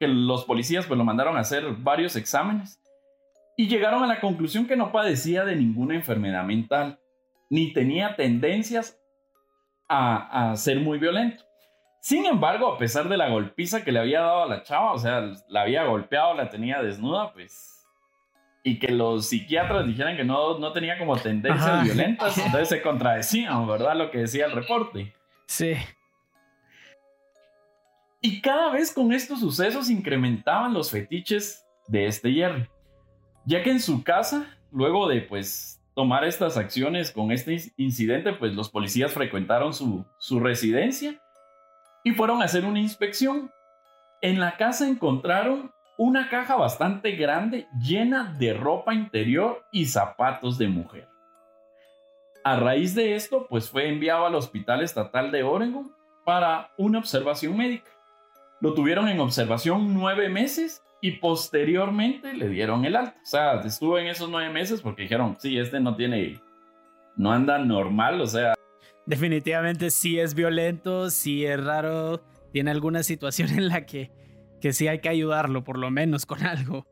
que 0.03 0.09
los 0.09 0.45
policías 0.45 0.85
pues 0.87 0.99
lo 0.99 1.05
mandaron 1.05 1.37
a 1.37 1.41
hacer 1.43 1.65
varios 1.79 2.17
exámenes 2.17 2.83
y 3.57 3.69
llegaron 3.69 4.03
a 4.03 4.09
la 4.09 4.21
conclusión 4.21 4.67
que 4.67 4.75
no 4.75 4.91
padecía 4.91 5.45
de 5.45 5.55
ninguna 5.55 5.95
enfermedad 5.95 6.43
mental, 6.43 6.99
ni 7.51 7.73
tenía 7.73 8.17
tendencias 8.17 9.01
a, 9.89 10.55
ser 10.57 10.81
muy 10.81 10.99
violento. 10.99 11.45
Sin 12.03 12.27
embargo, 12.27 12.67
a 12.67 12.79
pesar 12.79 13.09
de 13.09 13.17
la 13.17 13.29
golpiza 13.29 13.85
que 13.85 13.93
le 13.93 14.01
había 14.01 14.23
dado 14.23 14.43
a 14.43 14.49
la 14.49 14.65
chava, 14.65 14.93
o 14.93 14.99
sea, 14.99 15.23
la 15.49 15.63
había 15.63 15.85
golpeado, 15.85 16.35
la 16.35 16.51
tenía 16.51 16.83
desnuda, 16.83 17.33
pues 17.33 17.87
y 18.65 18.81
que 18.81 18.89
los 18.89 19.27
psiquiatras 19.27 19.87
dijeran 19.87 20.17
que 20.17 20.25
no, 20.25 20.59
no 20.59 20.73
tenía 20.73 20.99
como 20.99 21.17
tendencias 21.17 21.85
violentas, 21.85 22.37
entonces 22.45 22.69
se 22.69 22.83
contradecían, 22.83 23.69
¿verdad? 23.69 23.97
Lo 23.97 24.11
que 24.11 24.19
decía 24.19 24.47
el 24.47 24.53
reporte. 24.53 25.13
Sí. 25.47 25.75
Y 28.21 28.41
cada 28.41 28.73
vez 28.73 28.93
con 28.93 29.13
estos 29.13 29.39
sucesos 29.39 29.89
incrementaban 29.89 30.75
los 30.75 30.91
fetiches 30.91 31.65
de 31.87 32.07
este 32.07 32.33
Jerry, 32.33 32.69
ya 33.45 33.63
que 33.63 33.71
en 33.71 33.81
su 33.81 34.03
casa, 34.03 34.59
luego 34.73 35.09
de 35.09 35.21
pues 35.21 35.81
tomar 35.95 36.25
estas 36.25 36.57
acciones 36.57 37.13
con 37.13 37.31
este 37.31 37.61
incidente, 37.77 38.33
pues 38.33 38.55
los 38.55 38.71
policías 38.71 39.13
frecuentaron 39.13 39.73
su, 39.73 40.05
su 40.19 40.41
residencia 40.41 41.22
y 42.05 42.13
fueron 42.13 42.43
a 42.43 42.47
hacer 42.47 42.65
una 42.65 42.81
inspección. 42.81 43.51
En 44.21 44.41
la 44.41 44.57
casa 44.57 44.89
encontraron 44.89 45.73
una 45.99 46.29
caja 46.29 46.57
bastante 46.57 47.13
grande 47.13 47.67
llena 47.81 48.35
de 48.39 48.55
ropa 48.55 48.95
interior 48.95 49.65
y 49.71 49.87
zapatos 49.87 50.59
de 50.59 50.69
mujer. 50.69 51.09
A 52.45 52.57
raíz 52.57 52.95
de 52.95 53.15
esto, 53.15 53.47
pues 53.49 53.71
fue 53.71 53.89
enviado 53.89 54.27
al 54.27 54.35
Hospital 54.35 54.83
Estatal 54.83 55.31
de 55.31 55.43
Oregon 55.45 55.93
para 56.25 56.71
una 56.77 56.99
observación 56.99 57.57
médica. 57.57 57.91
Lo 58.61 58.75
tuvieron 58.75 59.09
en 59.09 59.21
observación 59.21 59.95
nueve 59.95 60.29
meses 60.29 60.83
y 61.01 61.13
posteriormente 61.13 62.33
le 62.33 62.49
dieron 62.49 62.85
el 62.85 62.97
alto. 62.97 63.19
O 63.23 63.27
sea, 63.27 63.61
estuvo 63.61 63.99
en 63.99 64.07
esos 64.07 64.31
nueve 64.31 64.53
meses 64.53 64.81
porque 64.81 65.03
dijeron, 65.03 65.37
sí, 65.39 65.59
este 65.59 65.81
no 65.81 65.97
tiene, 65.97 66.41
no 67.17 67.33
anda 67.33 67.59
normal, 67.59 68.21
o 68.21 68.27
sea. 68.27 68.55
Definitivamente 69.07 69.91
sí 69.91 70.19
es 70.19 70.35
violento, 70.35 71.11
sí 71.11 71.45
es 71.45 71.63
raro, 71.63 72.23
tiene 72.53 72.71
alguna 72.71 73.03
situación 73.03 73.51
en 73.59 73.69
la 73.69 73.87
que, 73.87 74.11
que 74.61 74.73
sí 74.73 74.89
hay 74.89 75.01
que 75.01 75.09
ayudarlo, 75.09 75.65
por 75.65 75.79
lo 75.79 75.91
menos 75.91 76.27
con 76.27 76.43
algo. 76.45 76.87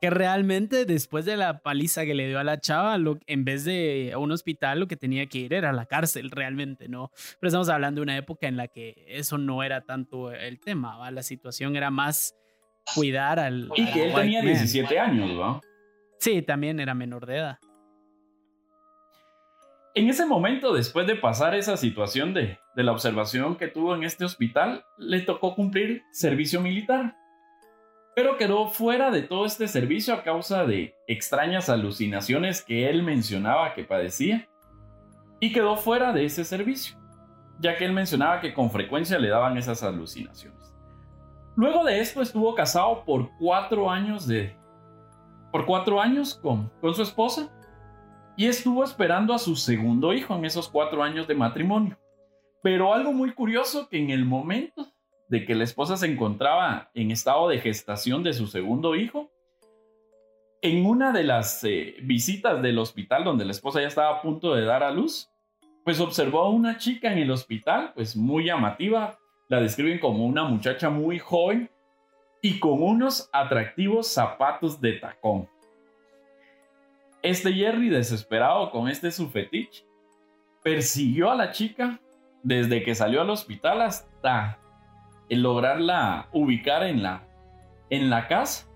Que 0.00 0.10
realmente 0.10 0.84
después 0.84 1.24
de 1.24 1.36
la 1.36 1.60
paliza 1.60 2.04
que 2.04 2.14
le 2.14 2.26
dio 2.26 2.38
a 2.38 2.44
la 2.44 2.60
chava, 2.60 2.96
en 3.26 3.44
vez 3.44 3.64
de 3.64 4.10
a 4.12 4.18
un 4.18 4.32
hospital, 4.32 4.80
lo 4.80 4.86
que 4.86 4.96
tenía 4.96 5.26
que 5.26 5.38
ir 5.38 5.54
era 5.54 5.70
a 5.70 5.72
la 5.72 5.86
cárcel, 5.86 6.30
realmente, 6.30 6.88
¿no? 6.88 7.10
Pero 7.40 7.48
estamos 7.48 7.70
hablando 7.70 8.00
de 8.00 8.02
una 8.02 8.16
época 8.18 8.46
en 8.46 8.58
la 8.58 8.68
que 8.68 9.04
eso 9.08 9.38
no 9.38 9.62
era 9.62 9.82
tanto 9.82 10.30
el 10.32 10.60
tema, 10.60 10.98
¿va? 10.98 11.10
La 11.10 11.22
situación 11.22 11.76
era 11.76 11.90
más 11.90 12.34
cuidar 12.94 13.38
al. 13.38 13.70
Y 13.76 13.86
que 13.92 14.08
él 14.08 14.14
tenía 14.14 14.42
17 14.42 14.98
años, 14.98 15.30
¿no? 15.30 15.62
Sí, 16.18 16.42
también 16.42 16.80
era 16.80 16.92
menor 16.92 17.24
de 17.24 17.36
edad. 17.36 17.58
En 19.96 20.08
ese 20.08 20.26
momento, 20.26 20.74
después 20.74 21.06
de 21.06 21.14
pasar 21.14 21.54
esa 21.54 21.76
situación 21.76 22.34
de, 22.34 22.58
la 22.74 22.90
observación 22.90 23.54
que 23.54 23.68
tuvo 23.68 23.94
en 23.94 24.02
este 24.02 24.24
hospital, 24.24 24.84
le 24.98 25.20
tocó 25.20 25.54
cumplir 25.54 26.02
servicio 26.10 26.60
militar. 26.60 27.16
Pero 28.16 28.36
quedó 28.36 28.66
fuera 28.66 29.12
de 29.12 29.22
todo 29.22 29.46
este 29.46 29.68
servicio 29.68 30.12
a 30.12 30.24
causa 30.24 30.64
de 30.66 30.96
extrañas 31.06 31.68
alucinaciones 31.68 32.60
que 32.60 32.90
él 32.90 33.04
mencionaba 33.04 33.72
que 33.74 33.84
padecía. 33.84 34.48
Y 35.38 35.52
quedó 35.52 35.76
fuera 35.76 36.12
de 36.12 36.24
ese 36.24 36.42
servicio, 36.42 36.98
ya 37.60 37.76
que 37.76 37.84
él 37.84 37.92
mencionaba 37.92 38.40
que 38.40 38.52
con 38.52 38.72
frecuencia 38.72 39.20
le 39.20 39.28
daban 39.28 39.56
esas 39.58 39.84
alucinaciones. 39.84 40.74
Luego 41.54 41.84
de 41.84 42.00
esto 42.00 42.20
estuvo 42.20 42.52
casado 42.56 43.04
por 43.04 43.30
cuatro 43.38 43.88
años 43.88 44.26
de... 44.26 44.56
por 45.52 45.66
cuatro 45.66 46.00
años 46.00 46.34
con 46.34 46.72
su 46.94 47.02
esposa 47.02 47.48
y 48.36 48.46
estuvo 48.46 48.82
esperando 48.82 49.32
a 49.34 49.38
su 49.38 49.56
segundo 49.56 50.12
hijo 50.12 50.34
en 50.34 50.44
esos 50.44 50.68
cuatro 50.68 51.02
años 51.02 51.26
de 51.28 51.34
matrimonio. 51.34 51.98
Pero 52.62 52.94
algo 52.94 53.12
muy 53.12 53.32
curioso 53.32 53.88
que 53.88 53.98
en 53.98 54.10
el 54.10 54.24
momento 54.24 54.86
de 55.28 55.44
que 55.44 55.54
la 55.54 55.64
esposa 55.64 55.96
se 55.96 56.06
encontraba 56.06 56.90
en 56.94 57.10
estado 57.10 57.48
de 57.48 57.58
gestación 57.58 58.22
de 58.22 58.32
su 58.32 58.46
segundo 58.46 58.96
hijo, 58.96 59.30
en 60.62 60.86
una 60.86 61.12
de 61.12 61.24
las 61.24 61.62
eh, 61.64 61.96
visitas 62.02 62.62
del 62.62 62.78
hospital 62.78 63.22
donde 63.22 63.44
la 63.44 63.50
esposa 63.52 63.80
ya 63.80 63.88
estaba 63.88 64.16
a 64.16 64.22
punto 64.22 64.54
de 64.54 64.64
dar 64.64 64.82
a 64.82 64.90
luz, 64.90 65.30
pues 65.84 66.00
observó 66.00 66.40
a 66.40 66.48
una 66.48 66.78
chica 66.78 67.12
en 67.12 67.18
el 67.18 67.30
hospital, 67.30 67.92
pues 67.94 68.16
muy 68.16 68.46
llamativa, 68.46 69.18
la 69.48 69.60
describen 69.60 69.98
como 69.98 70.24
una 70.24 70.44
muchacha 70.44 70.88
muy 70.88 71.18
joven 71.18 71.70
y 72.40 72.58
con 72.58 72.82
unos 72.82 73.28
atractivos 73.32 74.08
zapatos 74.08 74.80
de 74.80 74.94
tacón. 74.94 75.48
Este 77.24 77.54
Jerry, 77.54 77.88
desesperado 77.88 78.70
con 78.70 78.86
este 78.86 79.10
su 79.10 79.30
fetiche, 79.30 79.86
persiguió 80.62 81.30
a 81.30 81.34
la 81.34 81.52
chica 81.52 81.98
desde 82.42 82.82
que 82.82 82.94
salió 82.94 83.22
al 83.22 83.30
hospital 83.30 83.80
hasta 83.80 84.58
lograrla 85.30 86.28
ubicar 86.32 86.82
en 86.82 87.02
la, 87.02 87.26
en 87.88 88.10
la 88.10 88.28
casa. 88.28 88.66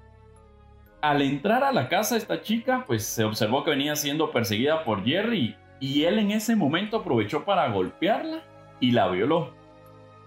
Al 1.03 1.21
entrar 1.21 1.63
a 1.63 1.73
la 1.73 1.91
casa 1.91 2.17
esta 2.17 2.41
chica, 2.41 2.85
pues 2.87 3.05
se 3.05 3.23
observó 3.23 3.65
que 3.65 3.73
venía 3.73 3.95
siendo 3.97 4.31
perseguida 4.31 4.83
por 4.83 5.05
Jerry 5.05 5.55
y 5.79 6.05
él 6.05 6.19
en 6.19 6.31
ese 6.31 6.57
momento 6.57 6.97
aprovechó 6.97 7.45
para 7.45 7.69
golpearla 7.69 8.45
y 8.81 8.93
la 8.93 9.09
violó. 9.09 9.53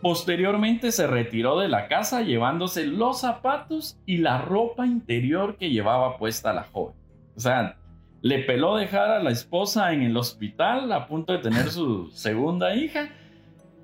Posteriormente 0.04 0.92
se 0.92 1.08
retiró 1.08 1.60
de 1.60 1.70
la 1.70 1.88
casa 1.88 2.22
llevándose 2.22 2.86
los 2.86 3.22
zapatos 3.22 3.98
y 4.06 4.18
la 4.18 4.40
ropa 4.44 4.86
interior 4.86 5.58
que 5.58 5.72
llevaba 5.72 6.18
puesta 6.20 6.54
la 6.54 6.66
joven. 6.66 6.96
O 7.36 7.40
sea, 7.40 7.81
le 8.22 8.40
peló 8.40 8.76
dejar 8.76 9.10
a 9.10 9.24
la 9.24 9.32
esposa 9.32 9.94
en 9.94 10.04
el 10.04 10.16
hospital 10.16 10.92
a 10.92 11.08
punto 11.08 11.34
de 11.34 11.40
tener 11.40 11.70
su 11.70 12.10
segunda 12.14 12.76
hija, 12.76 13.10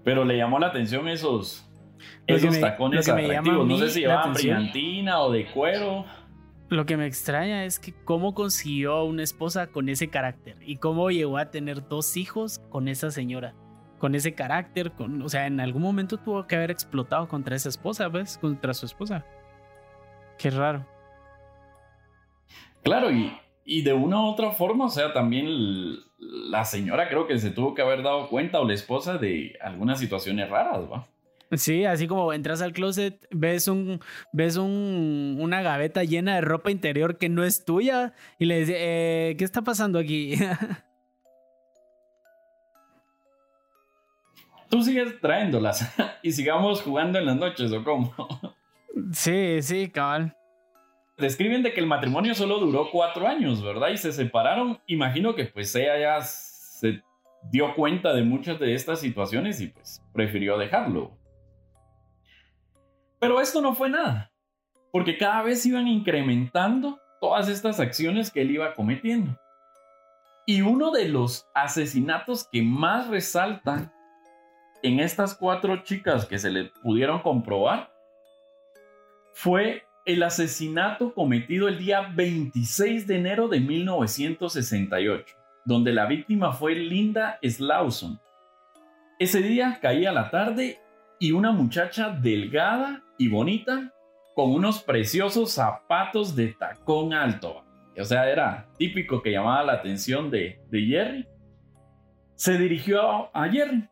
pero 0.03 0.25
le 0.25 0.37
llamó 0.37 0.59
la 0.59 0.67
atención 0.67 1.07
esos, 1.07 1.69
esos 2.27 2.59
tacones 2.59 3.07
atractivos. 3.09 3.67
No 3.67 3.77
sé 3.77 3.89
si 3.89 3.99
llevaban 4.01 4.33
brillantina 4.33 5.19
o 5.21 5.31
de 5.31 5.45
cuero. 5.47 6.05
Lo 6.69 6.85
que 6.85 6.97
me 6.97 7.05
extraña 7.05 7.63
es 7.63 7.79
que 7.79 7.93
cómo 8.03 8.33
consiguió 8.33 9.03
una 9.05 9.23
esposa 9.23 9.67
con 9.67 9.87
ese 9.87 10.09
carácter 10.09 10.57
y 10.61 10.77
cómo 10.77 11.09
llegó 11.11 11.37
a 11.37 11.49
tener 11.49 11.87
dos 11.87 12.17
hijos 12.17 12.59
con 12.69 12.89
esa 12.89 13.09
señora 13.09 13.55
con 13.97 14.15
ese 14.15 14.33
carácter, 14.33 14.91
con, 14.91 15.21
o 15.21 15.29
sea, 15.29 15.47
en 15.47 15.59
algún 15.59 15.81
momento 15.81 16.17
tuvo 16.17 16.45
que 16.45 16.55
haber 16.55 16.71
explotado 16.71 17.27
contra 17.27 17.55
esa 17.55 17.69
esposa, 17.69 18.07
¿ves? 18.09 18.37
Contra 18.37 18.73
su 18.73 18.85
esposa. 18.85 19.25
Qué 20.37 20.51
raro. 20.51 20.85
Claro, 22.83 23.11
y, 23.11 23.35
y 23.69 23.81
de 23.81 23.91
una 23.91 24.21
u 24.21 24.27
otra 24.27 24.51
forma, 24.51 24.85
o 24.85 24.89
sea, 24.89 25.11
también 25.11 25.97
la 26.17 26.63
señora 26.63 27.09
creo 27.09 27.27
que 27.27 27.37
se 27.37 27.51
tuvo 27.51 27.75
que 27.75 27.81
haber 27.81 28.01
dado 28.01 28.29
cuenta, 28.29 28.61
o 28.61 28.65
la 28.65 28.73
esposa, 28.73 29.17
de 29.17 29.57
algunas 29.61 29.99
situaciones 29.99 30.49
raras, 30.49 30.89
¿va? 30.89 31.05
Sí, 31.51 31.83
así 31.83 32.07
como 32.07 32.31
entras 32.31 32.61
al 32.61 32.71
closet, 32.71 33.27
ves 33.29 33.67
un, 33.67 33.99
ves 34.31 34.55
un, 34.55 35.37
una 35.41 35.61
gaveta 35.61 36.05
llena 36.05 36.35
de 36.35 36.41
ropa 36.41 36.71
interior 36.71 37.17
que 37.17 37.27
no 37.27 37.43
es 37.43 37.65
tuya 37.65 38.13
y 38.39 38.45
le 38.45 38.59
dices, 38.59 38.75
eh, 38.77 39.35
¿qué 39.37 39.43
está 39.43 39.61
pasando 39.61 39.99
aquí? 39.99 40.35
tú 44.69 44.81
sigues 44.81 45.19
trayéndolas 45.19 45.93
y 46.23 46.31
sigamos 46.31 46.81
jugando 46.81 47.19
en 47.19 47.25
las 47.25 47.35
noches 47.35 47.69
o 47.73 47.83
cómo. 47.83 48.13
Sí, 49.11 49.61
sí, 49.61 49.89
cabal. 49.89 50.37
Describen 51.17 51.63
de 51.63 51.73
que 51.73 51.79
el 51.79 51.87
matrimonio 51.87 52.35
solo 52.35 52.59
duró 52.59 52.89
cuatro 52.91 53.27
años, 53.27 53.63
¿verdad? 53.63 53.89
Y 53.89 53.97
se 53.97 54.11
separaron. 54.11 54.79
Imagino 54.85 55.33
que 55.33 55.45
pues 55.45 55.73
ella 55.75 55.97
ya 55.97 56.21
se 56.21 57.01
dio 57.51 57.73
cuenta 57.73 58.13
de 58.13 58.23
muchas 58.23 58.59
de 58.59 58.73
estas 58.75 58.99
situaciones 58.99 59.59
y 59.59 59.67
pues 59.67 60.03
prefirió 60.13 60.57
dejarlo. 60.57 61.17
Pero 63.19 63.41
esto 63.41 63.61
no 63.61 63.73
fue 63.73 63.89
nada, 63.89 64.31
porque 64.91 65.17
cada 65.17 65.41
vez 65.41 65.65
iban 65.65 65.87
incrementando 65.87 66.99
todas 67.19 67.49
estas 67.49 67.79
acciones 67.79 68.29
que 68.29 68.41
él 68.41 68.51
iba 68.51 68.75
cometiendo. 68.75 69.39
Y 70.45 70.61
uno 70.61 70.91
de 70.91 71.09
los 71.09 71.47
asesinatos 71.55 72.47
que 72.51 72.61
más 72.61 73.07
resaltan 73.07 73.91
en 74.83 74.99
estas 74.99 75.33
cuatro 75.33 75.77
chicas 75.83 76.25
que 76.25 76.37
se 76.37 76.51
le 76.51 76.65
pudieron 76.83 77.21
comprobar 77.21 77.91
fue 79.33 79.86
el 80.07 80.23
asesinato 80.23 81.13
cometido 81.13 81.67
el 81.67 81.77
día 81.79 82.13
26 82.15 83.07
de 83.07 83.17
enero 83.17 83.49
de 83.49 83.59
1968, 83.59 85.35
donde 85.65 85.91
la 85.91 86.05
víctima 86.05 86.53
fue 86.53 86.75
Linda 86.75 87.37
Slauson. 87.43 88.17
Ese 89.19 89.41
día 89.41 89.79
caía 89.81 90.13
la 90.13 90.31
tarde 90.31 90.79
y 91.19 91.33
una 91.33 91.51
muchacha 91.51 92.09
delgada 92.09 93.03
y 93.17 93.27
bonita 93.27 93.93
con 94.33 94.53
unos 94.53 94.81
preciosos 94.81 95.51
zapatos 95.51 96.37
de 96.37 96.53
tacón 96.53 97.13
alto. 97.13 97.65
O 97.99 98.05
sea, 98.05 98.29
era 98.31 98.69
típico 98.77 99.21
que 99.21 99.31
llamaba 99.31 99.65
la 99.65 99.73
atención 99.73 100.31
de, 100.31 100.61
de 100.69 100.81
Jerry. 100.85 101.27
Se 102.35 102.57
dirigió 102.57 103.35
a 103.35 103.49
Jerry 103.49 103.89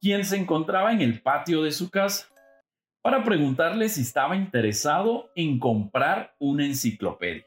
quien 0.00 0.24
se 0.24 0.38
encontraba 0.38 0.92
en 0.92 1.02
el 1.02 1.22
patio 1.22 1.62
de 1.62 1.70
su 1.70 1.88
casa, 1.88 2.26
para 3.02 3.24
preguntarle 3.24 3.88
si 3.88 4.02
estaba 4.02 4.36
interesado 4.36 5.30
en 5.34 5.58
comprar 5.58 6.34
una 6.38 6.64
enciclopedia. 6.64 7.44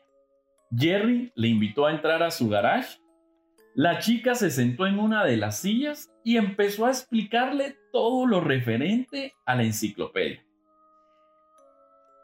Jerry 0.77 1.31
le 1.35 1.47
invitó 1.47 1.85
a 1.85 1.91
entrar 1.91 2.21
a 2.21 2.31
su 2.31 2.49
garage. 2.49 2.99
La 3.73 3.99
chica 3.99 4.35
se 4.35 4.51
sentó 4.51 4.85
en 4.85 4.99
una 4.99 5.23
de 5.23 5.37
las 5.37 5.59
sillas 5.59 6.11
y 6.23 6.37
empezó 6.37 6.85
a 6.85 6.89
explicarle 6.89 7.77
todo 7.91 8.25
lo 8.25 8.41
referente 8.41 9.33
a 9.45 9.55
la 9.55 9.63
enciclopedia. 9.63 10.45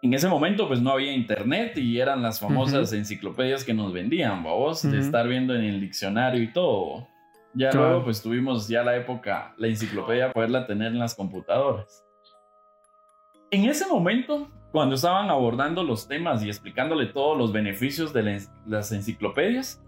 En 0.01 0.13
ese 0.13 0.27
momento 0.27 0.67
pues 0.67 0.81
no 0.81 0.91
había 0.91 1.13
internet 1.13 1.77
y 1.77 1.99
eran 1.99 2.21
las 2.21 2.39
famosas 2.39 2.91
enciclopedias 2.91 3.63
que 3.63 3.73
nos 3.73 3.93
vendían, 3.93 4.43
vamos, 4.43 4.81
de 4.81 4.99
estar 4.99 5.27
viendo 5.27 5.53
en 5.55 5.61
el 5.61 5.79
diccionario 5.79 6.41
y 6.41 6.51
todo. 6.51 7.07
Ya 7.53 7.71
luego 7.71 8.03
pues 8.03 8.21
tuvimos 8.21 8.67
ya 8.67 8.83
la 8.83 8.95
época, 8.95 9.53
la 9.57 9.67
enciclopedia, 9.67 10.31
poderla 10.33 10.65
tener 10.65 10.87
en 10.87 10.99
las 10.99 11.13
computadoras. 11.13 12.03
En 13.51 13.65
ese 13.65 13.85
momento, 13.85 14.49
cuando 14.71 14.95
estaban 14.95 15.29
abordando 15.29 15.83
los 15.83 16.07
temas 16.07 16.41
y 16.41 16.47
explicándole 16.47 17.07
todos 17.07 17.37
los 17.37 17.51
beneficios 17.51 18.13
de 18.13 18.41
las 18.65 18.91
enciclopedias, 18.93 19.83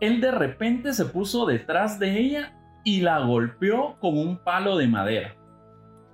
él 0.00 0.20
de 0.20 0.32
repente 0.32 0.92
se 0.92 1.04
puso 1.04 1.46
detrás 1.46 2.00
de 2.00 2.18
ella 2.18 2.58
y 2.82 3.02
la 3.02 3.20
golpeó 3.20 3.96
con 4.00 4.18
un 4.18 4.36
palo 4.36 4.76
de 4.76 4.88
madera, 4.88 5.36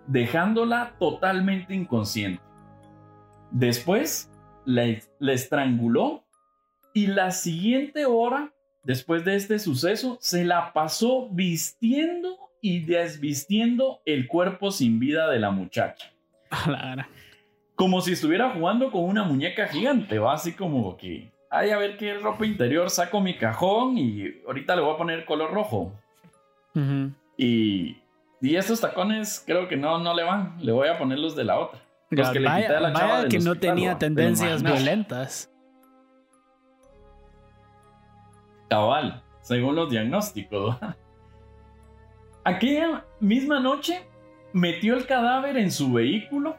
dejándola 0.09 0.95
totalmente 0.99 1.75
inconsciente. 1.75 2.43
Después 3.51 4.31
la, 4.67 4.85
estranguló 5.33 6.25
y 6.93 7.07
la 7.07 7.31
siguiente 7.31 8.05
hora, 8.05 8.53
después 8.85 9.25
de 9.25 9.37
este 9.37 9.59
suceso, 9.59 10.19
se 10.21 10.45
la 10.45 10.75
pasó 10.75 11.31
vistiendo 11.31 12.37
y 12.61 12.81
desvistiendo 12.85 14.03
el 14.05 14.29
cuerpo 14.29 14.71
sin 14.71 15.01
vida 15.01 15.31
de 15.31 15.39
la 15.39 15.51
muchacha. 15.51 16.13
Como 17.75 18.01
si 18.01 18.13
estuviera 18.13 18.51
jugando 18.51 18.91
con 18.91 19.05
una 19.05 19.25
muñeca 19.25 19.67
gigante, 19.69 20.19
va 20.19 20.35
así 20.35 20.53
como 20.53 20.99
que, 20.99 21.33
ay, 21.49 21.71
a 21.71 21.79
ver 21.79 21.97
qué 21.97 22.15
ropa 22.15 22.45
interior 22.45 22.91
saco 22.91 23.23
mi 23.23 23.39
cajón 23.39 23.97
y 23.97 24.43
ahorita 24.47 24.77
le 24.77 24.83
voy 24.83 24.95
a 24.95 24.99
poner 24.99 25.25
color 25.25 25.51
rojo. 25.51 25.93
y, 27.39 27.97
y 28.43 28.57
estos 28.57 28.83
tacones 28.83 29.43
creo 29.47 29.67
que 29.67 29.79
no, 29.79 29.99
no 29.99 30.15
le 30.15 30.25
van, 30.25 30.57
le 30.61 30.73
voy 30.73 30.89
a 30.89 30.99
poner 30.99 31.19
los 31.19 31.35
de 31.35 31.45
la 31.45 31.59
otra. 31.59 31.81
Los 32.11 32.31
que 32.31 32.41
le 32.41 32.49
quité 32.49 32.75
a 32.75 32.81
la 32.81 32.93
chava 32.93 33.29
que 33.29 33.39
no 33.39 33.55
tenía 33.55 33.97
tendencias 33.97 34.63
violentas. 34.63 35.51
Cabal, 38.69 39.23
según 39.41 39.75
los 39.75 39.91
diagnósticos. 39.91 40.77
Aquella 42.45 43.05
misma 43.21 43.61
noche 43.61 44.10
metió 44.53 44.97
el 44.97 45.07
cadáver 45.07 45.57
en 45.57 45.71
su 45.71 45.93
vehículo 45.93 46.57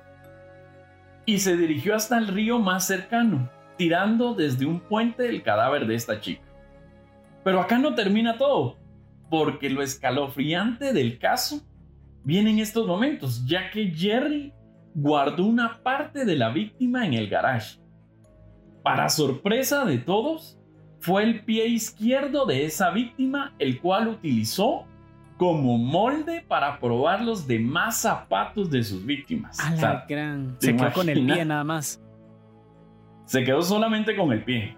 y 1.25 1.39
se 1.39 1.57
dirigió 1.57 1.95
hasta 1.95 2.17
el 2.17 2.27
río 2.27 2.59
más 2.59 2.87
cercano, 2.87 3.49
tirando 3.77 4.33
desde 4.33 4.65
un 4.65 4.79
puente 4.79 5.27
el 5.27 5.43
cadáver 5.43 5.87
de 5.87 5.95
esta 5.95 6.19
chica. 6.19 6.43
Pero 7.43 7.59
acá 7.59 7.77
no 7.77 7.95
termina 7.95 8.37
todo, 8.37 8.77
porque 9.29 9.69
lo 9.69 9.81
escalofriante 9.81 10.93
del 10.93 11.19
caso 11.19 11.61
viene 12.23 12.51
en 12.51 12.59
estos 12.59 12.87
momentos, 12.87 13.45
ya 13.45 13.71
que 13.71 13.87
Jerry 13.87 14.53
guardó 14.93 15.45
una 15.45 15.81
parte 15.81 16.25
de 16.25 16.35
la 16.35 16.49
víctima 16.49 17.05
en 17.05 17.13
el 17.13 17.29
garage. 17.29 17.79
Para 18.83 19.09
sorpresa 19.09 19.85
de 19.85 19.99
todos, 19.99 20.59
fue 20.99 21.23
el 21.23 21.43
pie 21.43 21.67
izquierdo 21.67 22.45
de 22.45 22.65
esa 22.65 22.91
víctima 22.91 23.55
el 23.57 23.79
cual 23.79 24.07
utilizó 24.07 24.85
como 25.41 25.75
molde 25.79 26.45
para 26.47 26.79
probar 26.79 27.23
los 27.23 27.47
demás 27.47 27.97
zapatos 27.97 28.69
de 28.69 28.83
sus 28.83 29.03
víctimas. 29.03 29.57
Se 30.59 30.75
quedó 30.75 30.93
con 30.93 31.09
el 31.09 31.25
pie 31.25 31.43
nada 31.45 31.63
más. 31.63 31.99
Se 33.25 33.43
quedó 33.43 33.63
solamente 33.63 34.15
con 34.15 34.31
el 34.31 34.43
pie. 34.43 34.77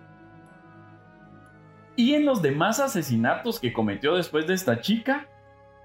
Y 1.97 2.13
en 2.13 2.23
los 2.23 2.41
demás 2.41 2.79
asesinatos 2.79 3.59
que 3.59 3.73
cometió 3.73 4.15
después 4.15 4.47
de 4.47 4.53
esta 4.53 4.79
chica, 4.79 5.27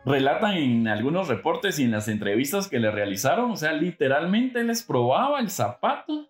relatan 0.05 0.53
en 0.53 0.87
algunos 0.87 1.27
reportes 1.27 1.81
y 1.81 1.83
en 1.83 1.91
las 1.91 2.07
entrevistas 2.07 2.69
que 2.69 2.79
le 2.79 2.93
realizaron, 2.93 3.51
o 3.51 3.57
sea, 3.57 3.73
literalmente 3.73 4.63
les 4.63 4.85
probaba 4.85 5.41
el 5.41 5.51
zapato 5.51 6.29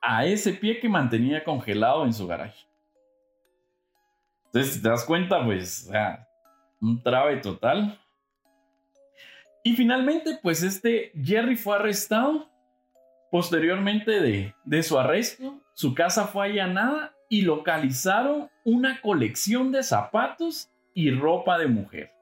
a 0.00 0.26
ese 0.26 0.52
pie 0.52 0.80
que 0.80 0.88
mantenía 0.88 1.44
congelado 1.44 2.04
en 2.06 2.12
su 2.12 2.26
garaje. 2.26 2.66
Entonces, 4.46 4.74
si 4.74 4.82
te 4.82 4.88
das 4.88 5.04
cuenta, 5.04 5.44
pues, 5.44 5.86
o 5.86 5.92
sea, 5.92 6.26
un 6.82 7.02
trabe 7.02 7.36
total. 7.36 7.98
Y 9.64 9.74
finalmente, 9.74 10.38
pues 10.42 10.62
este 10.62 11.12
Jerry 11.22 11.56
fue 11.56 11.76
arrestado. 11.76 12.50
Posteriormente 13.30 14.20
de, 14.20 14.54
de 14.64 14.82
su 14.82 14.98
arresto, 14.98 15.58
su 15.72 15.94
casa 15.94 16.26
fue 16.26 16.46
allanada 16.46 17.14
y 17.30 17.42
localizaron 17.42 18.50
una 18.62 19.00
colección 19.00 19.72
de 19.72 19.82
zapatos 19.82 20.70
y 20.92 21.10
ropa 21.12 21.56
de 21.56 21.66
mujer. 21.66 22.12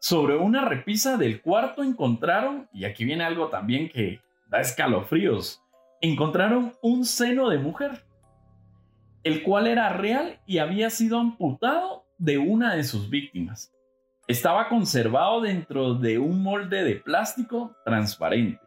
Sobre 0.00 0.36
una 0.36 0.64
repisa 0.64 1.16
del 1.16 1.42
cuarto 1.42 1.84
encontraron, 1.84 2.68
y 2.72 2.86
aquí 2.86 3.04
viene 3.04 3.22
algo 3.22 3.50
también 3.50 3.88
que 3.88 4.20
da 4.48 4.60
escalofríos, 4.60 5.62
encontraron 6.00 6.74
un 6.82 7.04
seno 7.04 7.48
de 7.50 7.58
mujer, 7.58 8.04
el 9.22 9.44
cual 9.44 9.68
era 9.68 9.90
real 9.90 10.40
y 10.46 10.58
había 10.58 10.90
sido 10.90 11.20
amputado 11.20 11.99
de 12.20 12.38
una 12.38 12.74
de 12.74 12.84
sus 12.84 13.10
víctimas. 13.10 13.72
Estaba 14.28 14.68
conservado 14.68 15.40
dentro 15.40 15.94
de 15.94 16.18
un 16.18 16.42
molde 16.42 16.84
de 16.84 16.96
plástico 16.96 17.74
transparente. 17.84 18.60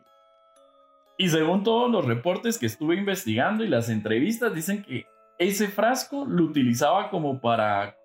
Y 1.17 1.29
según 1.29 1.63
todos 1.63 1.89
los 1.89 2.03
reportes 2.03 2.57
que 2.57 2.65
estuve 2.65 2.95
investigando 2.95 3.63
y 3.63 3.69
las 3.69 3.87
entrevistas, 3.89 4.53
dicen 4.53 4.81
que 4.81 5.05
ese 5.37 5.67
frasco 5.67 6.25
lo 6.25 6.43
utilizaba 6.43 7.09
como 7.11 7.39
para 7.39 7.95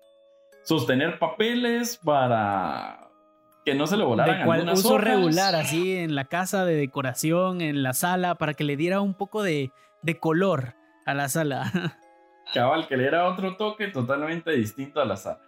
sostener 0.63 1.17
papeles, 1.17 1.97
para 1.97 3.09
que 3.65 3.73
no 3.73 3.87
se 3.87 3.97
le 3.97 4.03
volaran 4.03 4.39
de 4.39 4.45
cual 4.45 4.69
uso 4.69 4.99
regular, 4.99 5.55
así 5.55 5.97
en 5.97 6.13
la 6.13 6.25
casa 6.25 6.63
de 6.63 6.75
decoración, 6.75 7.61
en 7.61 7.81
la 7.81 7.93
sala, 7.93 8.35
para 8.35 8.53
que 8.53 8.63
le 8.63 8.77
diera 8.77 9.01
un 9.01 9.15
poco 9.15 9.41
de, 9.41 9.71
de 10.03 10.19
color 10.19 10.75
a 11.07 11.15
la 11.15 11.27
sala. 11.27 11.71
Cabal, 12.53 12.87
que 12.87 12.97
le 12.97 13.05
era 13.05 13.27
otro 13.27 13.55
toque 13.57 13.87
totalmente 13.87 14.51
distinto 14.51 14.99
a 15.01 15.05
la 15.05 15.17
sala. 15.17 15.41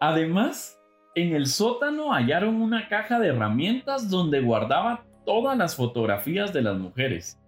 Además, 0.00 0.80
en 1.14 1.34
el 1.34 1.46
sótano 1.46 2.12
hallaron 2.12 2.62
una 2.62 2.88
caja 2.88 3.18
de 3.18 3.28
herramientas 3.28 4.10
donde 4.10 4.40
guardaba 4.40 5.04
todas 5.24 5.56
las 5.56 5.76
fotografías 5.76 6.52
de 6.52 6.62
las 6.62 6.76
mujeres, 6.78 7.38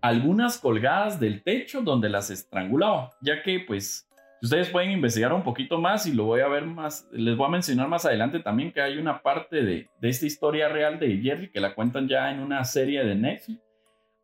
algunas 0.00 0.58
colgadas 0.58 1.18
del 1.18 1.42
techo 1.42 1.82
donde 1.82 2.08
las 2.08 2.30
estrangulaba, 2.30 3.10
ya 3.20 3.42
que 3.42 3.60
pues 3.60 4.08
ustedes 4.40 4.68
pueden 4.70 4.92
investigar 4.92 5.32
un 5.32 5.42
poquito 5.42 5.80
más 5.80 6.06
y 6.06 6.12
lo 6.12 6.24
voy 6.24 6.40
a 6.40 6.48
ver 6.48 6.64
más, 6.64 7.08
les 7.12 7.36
voy 7.36 7.46
a 7.46 7.50
mencionar 7.50 7.88
más 7.88 8.06
adelante 8.06 8.40
también 8.40 8.72
que 8.72 8.80
hay 8.80 8.98
una 8.98 9.20
parte 9.22 9.62
de, 9.62 9.90
de 10.00 10.08
esta 10.08 10.26
historia 10.26 10.68
real 10.68 10.98
de 10.98 11.18
Jerry 11.18 11.50
que 11.50 11.60
la 11.60 11.74
cuentan 11.74 12.08
ya 12.08 12.30
en 12.30 12.40
una 12.40 12.64
serie 12.64 13.04
de 13.04 13.14
Netflix, 13.14 13.60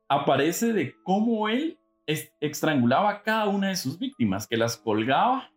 aparece 0.09 0.73
de 0.73 0.95
cómo 1.03 1.49
él 1.49 1.79
estrangulaba 2.07 3.11
a 3.11 3.23
cada 3.23 3.49
una 3.49 3.69
de 3.69 3.77
sus 3.77 3.99
víctimas, 3.99 4.47
que 4.47 4.57
las 4.57 4.77
colgaba 4.77 5.51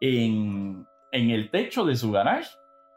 en, 0.00 0.86
el 1.12 1.50
techo 1.50 1.84
de 1.84 1.96
su 1.96 2.10
garage 2.10 2.50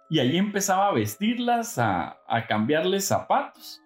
y 0.09 0.19
allí 0.19 0.37
empezaba 0.37 0.87
a 0.87 0.93
vestirlas, 0.93 1.77
a, 1.77 2.17
a 2.27 2.47
cambiarles 2.47 3.05
zapatos. 3.05 3.81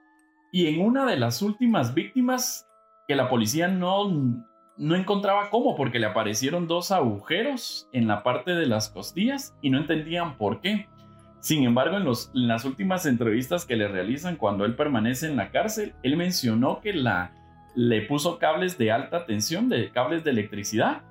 Y 0.51 0.67
en 0.67 0.81
una 0.81 1.05
de 1.05 1.17
las 1.17 1.41
últimas 1.41 1.93
víctimas, 1.93 2.67
que 3.07 3.15
la 3.15 3.29
policía 3.29 3.67
no, 3.67 4.09
encontraba 4.77 5.49
cómo, 5.49 5.75
porque 5.75 5.99
le 5.99 6.05
aparecieron 6.05 6.67
dos 6.67 6.91
agujeros 6.91 7.89
en 7.93 8.07
la 8.07 8.23
parte 8.23 8.51
de 8.51 8.67
las 8.67 8.89
costillas 8.89 9.55
y 9.61 9.69
no 9.69 9.77
entendían 9.77 10.37
por 10.37 10.61
qué. 10.61 10.87
Sin 11.39 11.63
embargo, 11.63 11.97
en 11.97 12.47
las 12.47 12.65
últimas 12.65 13.05
entrevistas 13.05 13.65
que 13.65 13.75
le 13.75 13.87
realizan 13.87 14.35
cuando 14.35 14.63
él 14.63 14.75
permanece 14.75 15.27
en 15.27 15.37
la 15.37 15.49
cárcel, 15.49 15.95
él 16.03 16.15
mencionó 16.15 16.81
que 16.81 16.93
la, 16.93 17.33
le 17.75 18.01
puso 18.01 18.39
cables 18.39 18.77
de 18.77 18.91
alta 18.91 19.25
tensión, 19.25 19.69
de 19.69 19.91
cables 19.91 20.23
de 20.23 20.31
electricidad, 20.31 21.03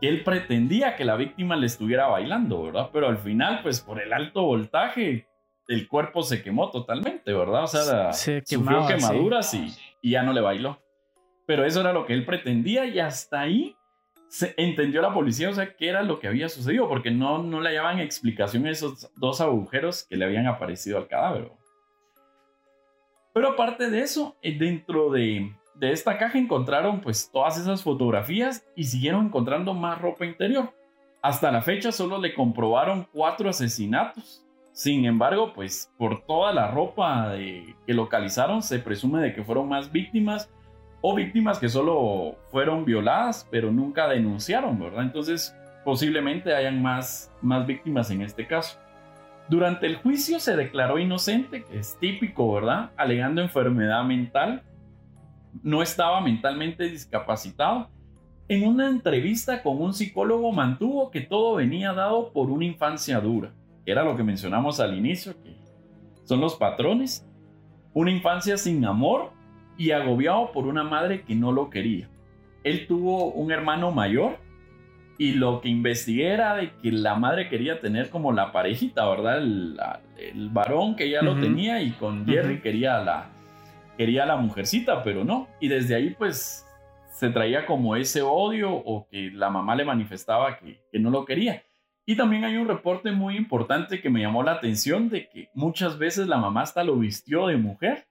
que 0.00 0.08
él 0.08 0.24
pretendía 0.24 0.96
que 0.96 1.04
la 1.04 1.16
víctima 1.16 1.56
le 1.56 1.66
estuviera 1.66 2.06
bailando, 2.06 2.62
¿verdad? 2.62 2.90
Pero 2.92 3.08
al 3.08 3.18
final, 3.18 3.60
pues 3.62 3.80
por 3.80 4.00
el 4.00 4.12
alto 4.12 4.42
voltaje, 4.42 5.26
el 5.66 5.88
cuerpo 5.88 6.22
se 6.22 6.42
quemó 6.42 6.70
totalmente, 6.70 7.32
¿verdad? 7.32 7.64
O 7.64 7.66
sea, 7.66 8.12
sufrió 8.12 8.86
quemaduras 8.86 9.52
y, 9.54 9.74
y, 10.00 10.10
ya 10.10 10.22
no 10.22 10.32
le 10.32 10.40
bailó. 10.40 10.80
Pero 11.46 11.64
eso 11.64 11.80
era 11.80 11.92
lo 11.92 12.06
que 12.06 12.14
él 12.14 12.24
pretendía 12.24 12.86
y 12.86 12.98
hasta 12.98 13.40
ahí 13.40 13.76
se 14.28 14.54
entendió 14.58 15.00
la 15.00 15.12
policía, 15.12 15.48
o 15.48 15.54
sea, 15.54 15.74
qué 15.74 15.88
era 15.88 16.02
lo 16.02 16.20
que 16.20 16.28
había 16.28 16.48
sucedido, 16.48 16.88
porque 16.88 17.10
no, 17.10 17.42
no 17.42 17.60
le 17.60 17.70
hallaban 17.70 17.98
explicación 17.98 18.66
a 18.66 18.70
esos 18.70 19.10
dos 19.16 19.40
agujeros 19.40 20.04
que 20.04 20.16
le 20.16 20.26
habían 20.26 20.46
aparecido 20.46 20.98
al 20.98 21.08
cadáver. 21.08 21.50
Pero 23.32 23.48
aparte 23.50 23.90
de 23.90 24.00
eso, 24.00 24.36
eh, 24.42 24.58
dentro 24.58 25.10
de, 25.10 25.50
de 25.78 25.92
esta 25.92 26.18
caja 26.18 26.38
encontraron 26.38 27.00
pues 27.00 27.30
todas 27.32 27.58
esas 27.58 27.82
fotografías 27.82 28.66
y 28.74 28.84
siguieron 28.84 29.26
encontrando 29.26 29.74
más 29.74 30.00
ropa 30.00 30.26
interior. 30.26 30.74
Hasta 31.22 31.52
la 31.52 31.62
fecha 31.62 31.92
solo 31.92 32.18
le 32.18 32.34
comprobaron 32.34 33.06
cuatro 33.12 33.48
asesinatos. 33.48 34.44
Sin 34.72 35.04
embargo, 35.04 35.52
pues 35.54 35.92
por 35.96 36.22
toda 36.22 36.52
la 36.52 36.70
ropa 36.70 37.32
que 37.34 37.94
localizaron 37.94 38.62
se 38.62 38.78
presume 38.78 39.20
de 39.20 39.32
que 39.34 39.42
fueron 39.42 39.68
más 39.68 39.90
víctimas 39.90 40.50
o 41.00 41.14
víctimas 41.14 41.58
que 41.58 41.68
solo 41.68 42.36
fueron 42.50 42.84
violadas 42.84 43.46
pero 43.50 43.70
nunca 43.70 44.08
denunciaron, 44.08 44.78
¿verdad? 44.78 45.02
Entonces 45.02 45.54
posiblemente 45.84 46.54
hayan 46.54 46.82
más, 46.82 47.32
más 47.40 47.66
víctimas 47.66 48.10
en 48.10 48.22
este 48.22 48.46
caso. 48.46 48.78
Durante 49.48 49.86
el 49.86 49.96
juicio 49.96 50.38
se 50.40 50.56
declaró 50.56 50.98
inocente, 50.98 51.64
que 51.64 51.78
es 51.78 51.96
típico, 51.98 52.52
¿verdad? 52.52 52.90
Alegando 52.96 53.40
enfermedad 53.40 54.04
mental 54.04 54.62
no 55.62 55.82
estaba 55.82 56.20
mentalmente 56.20 56.84
discapacitado. 56.84 57.90
En 58.48 58.66
una 58.66 58.88
entrevista 58.88 59.62
con 59.62 59.80
un 59.80 59.92
psicólogo 59.92 60.52
mantuvo 60.52 61.10
que 61.10 61.20
todo 61.20 61.56
venía 61.56 61.92
dado 61.92 62.32
por 62.32 62.50
una 62.50 62.64
infancia 62.64 63.20
dura, 63.20 63.52
que 63.84 63.92
era 63.92 64.04
lo 64.04 64.16
que 64.16 64.22
mencionamos 64.22 64.80
al 64.80 64.96
inicio, 64.96 65.34
que 65.42 65.56
son 66.24 66.40
los 66.40 66.56
patrones. 66.56 67.26
Una 67.92 68.10
infancia 68.10 68.56
sin 68.56 68.84
amor 68.84 69.32
y 69.76 69.90
agobiado 69.90 70.52
por 70.52 70.66
una 70.66 70.84
madre 70.84 71.22
que 71.22 71.34
no 71.34 71.52
lo 71.52 71.70
quería. 71.70 72.08
Él 72.64 72.86
tuvo 72.86 73.32
un 73.32 73.52
hermano 73.52 73.90
mayor 73.90 74.38
y 75.18 75.32
lo 75.32 75.60
que 75.60 75.68
investigué 75.68 76.28
era 76.28 76.54
de 76.54 76.72
que 76.82 76.92
la 76.92 77.16
madre 77.16 77.48
quería 77.48 77.80
tener 77.80 78.08
como 78.08 78.32
la 78.32 78.52
parejita, 78.52 79.08
¿verdad? 79.08 79.42
El, 79.42 79.78
varón 80.50 80.96
que 80.96 81.10
ya 81.10 81.22
lo 81.22 81.38
tenía 81.38 81.80
y 81.82 81.90
con 81.92 82.26
Jerry 82.26 82.60
quería 82.60 83.00
la, 83.00 83.30
quería 83.98 84.24
la 84.24 84.36
mujercita, 84.36 85.02
pero 85.02 85.24
no. 85.24 85.48
Y 85.60 85.68
desde 85.68 85.94
ahí 85.94 86.14
pues 86.16 86.66
se 87.12 87.28
traía 87.28 87.66
como 87.66 87.96
ese 87.96 88.22
odio 88.22 88.72
o 88.72 89.06
que 89.10 89.30
la 89.30 89.50
mamá 89.50 89.76
le 89.76 89.84
manifestaba 89.84 90.56
que, 90.56 90.80
que 90.90 90.98
no 90.98 91.10
lo 91.10 91.26
quería. 91.26 91.62
Y 92.06 92.16
también 92.16 92.44
hay 92.44 92.56
un 92.56 92.66
reporte 92.66 93.12
muy 93.12 93.36
importante 93.36 94.00
que 94.00 94.08
me 94.08 94.22
llamó 94.22 94.42
la 94.42 94.52
atención 94.52 95.10
de 95.10 95.28
que 95.28 95.50
muchas 95.52 95.98
veces 95.98 96.26
la 96.26 96.38
mamá 96.38 96.62
hasta 96.62 96.82
lo 96.82 96.96
vistió 96.96 97.48
de 97.48 97.58
mujer, 97.58 98.06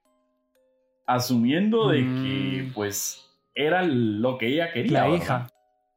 asumiendo 1.07 1.89
de 1.89 2.01
que 2.01 2.67
mm. 2.67 2.73
pues 2.75 3.27
era 3.55 3.81
lo 3.81 4.37
que 4.37 4.49
ella 4.49 4.71
quería. 4.71 5.07
La 5.07 5.15
hija 5.15 5.47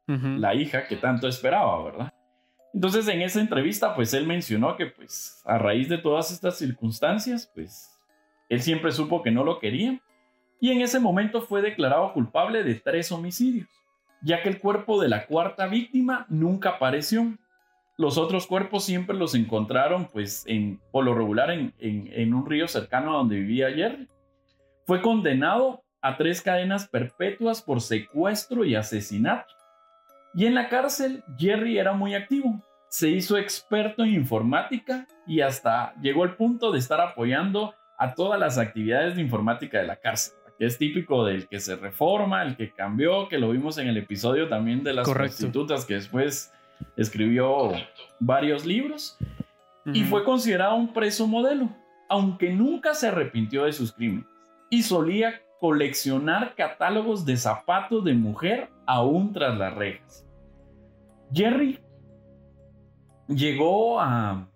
la 0.07 0.55
hija 0.55 0.87
que 0.87 0.95
tanto 0.95 1.27
esperaba, 1.27 1.83
¿verdad? 1.83 2.13
Entonces 2.73 3.07
en 3.07 3.21
esa 3.21 3.41
entrevista 3.41 3.95
pues 3.95 4.13
él 4.13 4.25
mencionó 4.25 4.75
que 4.75 4.87
pues 4.87 5.41
a 5.45 5.57
raíz 5.57 5.89
de 5.89 5.97
todas 5.97 6.31
estas 6.31 6.57
circunstancias 6.57 7.51
pues 7.53 7.89
él 8.51 8.61
siempre 8.61 8.91
supo 8.91 9.23
que 9.23 9.31
no 9.31 9.45
lo 9.45 9.59
quería 9.59 10.01
y 10.59 10.71
en 10.71 10.81
ese 10.81 10.99
momento 10.99 11.41
fue 11.41 11.61
declarado 11.61 12.11
culpable 12.11 12.65
de 12.65 12.75
tres 12.75 13.09
homicidios, 13.13 13.69
ya 14.21 14.43
que 14.43 14.49
el 14.49 14.59
cuerpo 14.59 15.01
de 15.01 15.07
la 15.07 15.25
cuarta 15.25 15.67
víctima 15.67 16.25
nunca 16.27 16.71
apareció. 16.71 17.37
Los 17.97 18.17
otros 18.17 18.47
cuerpos 18.47 18.83
siempre 18.83 19.15
los 19.15 19.35
encontraron 19.35 20.09
pues 20.11 20.43
en, 20.47 20.81
por 20.91 21.05
lo 21.05 21.15
regular 21.15 21.49
en, 21.49 22.33
un 22.33 22.45
río 22.45 22.67
cercano 22.67 23.13
a 23.13 23.17
donde 23.19 23.37
vivía 23.37 23.71
Jerry. 23.71 24.09
Fue 24.85 25.01
condenado 25.01 25.85
a 26.01 26.17
tres 26.17 26.41
cadenas 26.41 26.89
perpetuas 26.89 27.61
por 27.61 27.79
secuestro 27.79 28.65
y 28.65 28.75
asesinato 28.75 29.53
y 30.33 30.45
en 30.45 30.55
la 30.55 30.67
cárcel, 30.67 31.23
Jerry 31.37 31.77
era 31.77 31.93
muy 31.93 32.15
activo. 32.15 32.61
Se 32.89 33.07
hizo 33.07 33.37
experto 33.37 34.03
en 34.03 34.13
informática 34.13 35.07
y 35.25 35.39
hasta 35.39 35.95
llegó 36.01 36.23
al 36.23 36.35
punto 36.35 36.71
de 36.73 36.79
estar 36.79 36.99
apoyando 36.99 37.75
a 38.01 38.15
todas 38.15 38.39
las 38.39 38.57
actividades 38.57 39.15
de 39.15 39.21
informática 39.21 39.77
de 39.77 39.85
la 39.85 39.95
cárcel, 39.95 40.33
que 40.57 40.65
es 40.65 40.79
típico 40.79 41.23
del 41.23 41.47
que 41.47 41.59
se 41.59 41.75
reforma, 41.75 42.41
el 42.41 42.57
que 42.57 42.71
cambió, 42.71 43.29
que 43.29 43.37
lo 43.37 43.51
vimos 43.51 43.77
en 43.77 43.87
el 43.87 43.95
episodio 43.95 44.49
también 44.49 44.83
de 44.83 44.91
las 44.91 45.07
prostitutas, 45.07 45.85
que 45.85 45.93
después 45.93 46.51
escribió 46.97 47.73
varios 48.19 48.65
libros 48.65 49.19
y 49.85 50.03
fue 50.03 50.23
considerado 50.23 50.73
un 50.73 50.91
preso 50.91 51.27
modelo, 51.27 51.69
aunque 52.09 52.49
nunca 52.51 52.95
se 52.95 53.09
arrepintió 53.09 53.65
de 53.65 53.71
sus 53.71 53.93
crímenes 53.93 54.25
y 54.71 54.81
solía 54.81 55.39
coleccionar 55.59 56.55
catálogos 56.55 57.23
de 57.23 57.37
zapatos 57.37 58.03
de 58.03 58.15
mujer 58.15 58.71
aún 58.87 59.31
tras 59.31 59.55
las 59.59 59.75
rejas. 59.75 60.25
Jerry 61.31 61.79
llegó 63.27 63.99
a 64.01 64.47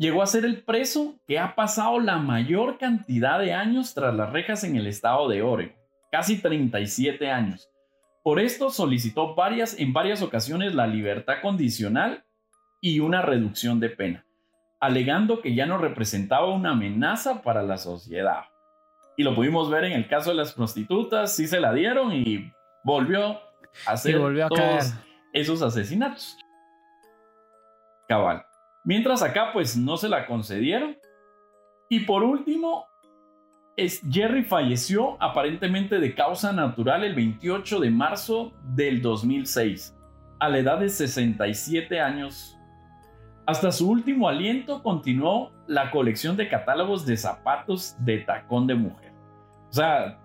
llegó 0.00 0.22
a 0.22 0.26
ser 0.26 0.46
el 0.46 0.62
preso 0.62 1.20
que 1.26 1.38
ha 1.38 1.54
pasado 1.54 2.00
la 2.00 2.16
mayor 2.16 2.78
cantidad 2.78 3.38
de 3.38 3.52
años 3.52 3.92
tras 3.92 4.14
las 4.14 4.32
rejas 4.32 4.64
en 4.64 4.76
el 4.76 4.86
estado 4.86 5.28
de 5.28 5.42
Oregon, 5.42 5.76
casi 6.10 6.40
37 6.40 7.30
años. 7.30 7.68
Por 8.24 8.40
esto 8.40 8.70
solicitó 8.70 9.34
varias, 9.34 9.78
en 9.78 9.92
varias 9.92 10.22
ocasiones 10.22 10.74
la 10.74 10.86
libertad 10.86 11.42
condicional 11.42 12.24
y 12.80 13.00
una 13.00 13.20
reducción 13.20 13.78
de 13.78 13.90
pena, 13.90 14.24
alegando 14.80 15.42
que 15.42 15.54
ya 15.54 15.66
no 15.66 15.76
representaba 15.76 16.48
una 16.48 16.70
amenaza 16.70 17.42
para 17.42 17.62
la 17.62 17.76
sociedad. 17.76 18.44
Y 19.18 19.22
lo 19.22 19.34
pudimos 19.34 19.68
ver 19.68 19.84
en 19.84 19.92
el 19.92 20.08
caso 20.08 20.30
de 20.30 20.36
las 20.36 20.54
prostitutas, 20.54 21.36
sí 21.36 21.46
se 21.46 21.60
la 21.60 21.74
dieron 21.74 22.14
y 22.14 22.50
volvió 22.84 23.38
a 23.86 23.92
hacer 23.92 24.18
volvió 24.18 24.46
a 24.46 24.48
todos 24.48 24.94
esos 25.34 25.60
asesinatos. 25.60 26.38
Cabal. 28.08 28.49
Mientras 28.84 29.22
acá 29.22 29.52
pues 29.52 29.76
no 29.76 29.96
se 29.96 30.08
la 30.08 30.26
concedieron. 30.26 30.96
Y 31.88 32.00
por 32.00 32.22
último, 32.22 32.86
Jerry 34.10 34.44
falleció 34.44 35.16
aparentemente 35.20 35.98
de 35.98 36.14
causa 36.14 36.52
natural 36.52 37.04
el 37.04 37.14
28 37.14 37.80
de 37.80 37.90
marzo 37.90 38.52
del 38.74 39.02
2006, 39.02 39.96
a 40.38 40.48
la 40.48 40.58
edad 40.58 40.78
de 40.78 40.88
67 40.88 42.00
años. 42.00 42.56
Hasta 43.46 43.72
su 43.72 43.90
último 43.90 44.28
aliento 44.28 44.82
continuó 44.82 45.52
la 45.66 45.90
colección 45.90 46.36
de 46.36 46.48
catálogos 46.48 47.06
de 47.06 47.16
zapatos 47.16 47.96
de 47.98 48.18
tacón 48.18 48.66
de 48.66 48.74
mujer. 48.74 49.12
O 49.70 49.72
sea, 49.72 50.20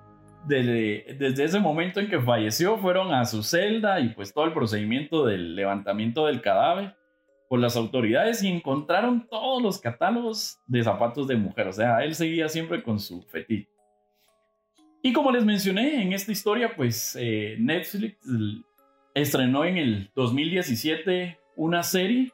desde, 0.45 1.15
desde, 1.17 1.43
ese 1.43 1.59
momento 1.59 1.99
en 1.99 2.07
que 2.07 2.19
falleció 2.19 2.77
fueron 2.77 3.13
a 3.13 3.25
su 3.25 3.41
celda 3.41 3.99
y 3.99 4.09
pues 4.09 4.33
todo 4.33 4.45
el 4.45 4.53
procedimiento 4.53 5.25
del 5.25 5.55
levantamiento 5.55 6.27
del 6.27 6.41
cadáver 6.41 6.95
por 7.49 7.59
las 7.59 7.75
autoridades 7.75 8.43
y 8.43 8.47
encontraron 8.47 9.27
todos 9.29 9.61
los 9.61 9.79
catálogos 9.79 10.59
de 10.67 10.83
zapatos 10.83 11.27
de 11.27 11.35
mujer. 11.35 11.67
O 11.67 11.73
sea, 11.73 12.03
él 12.03 12.15
seguía 12.15 12.49
siempre 12.49 12.81
con 12.81 12.99
su 12.99 13.21
fetiche. 13.23 13.69
Y 15.01 15.13
como 15.13 15.31
les 15.31 15.45
mencioné 15.45 16.01
en 16.01 16.13
esta 16.13 16.31
historia, 16.31 16.75
pues 16.75 17.15
eh, 17.19 17.57
Netflix 17.59 18.17
estrenó 19.13 19.63
en 19.63 19.77
el 19.77 20.11
2017 20.15 21.37
una 21.55 21.83
serie 21.83 22.31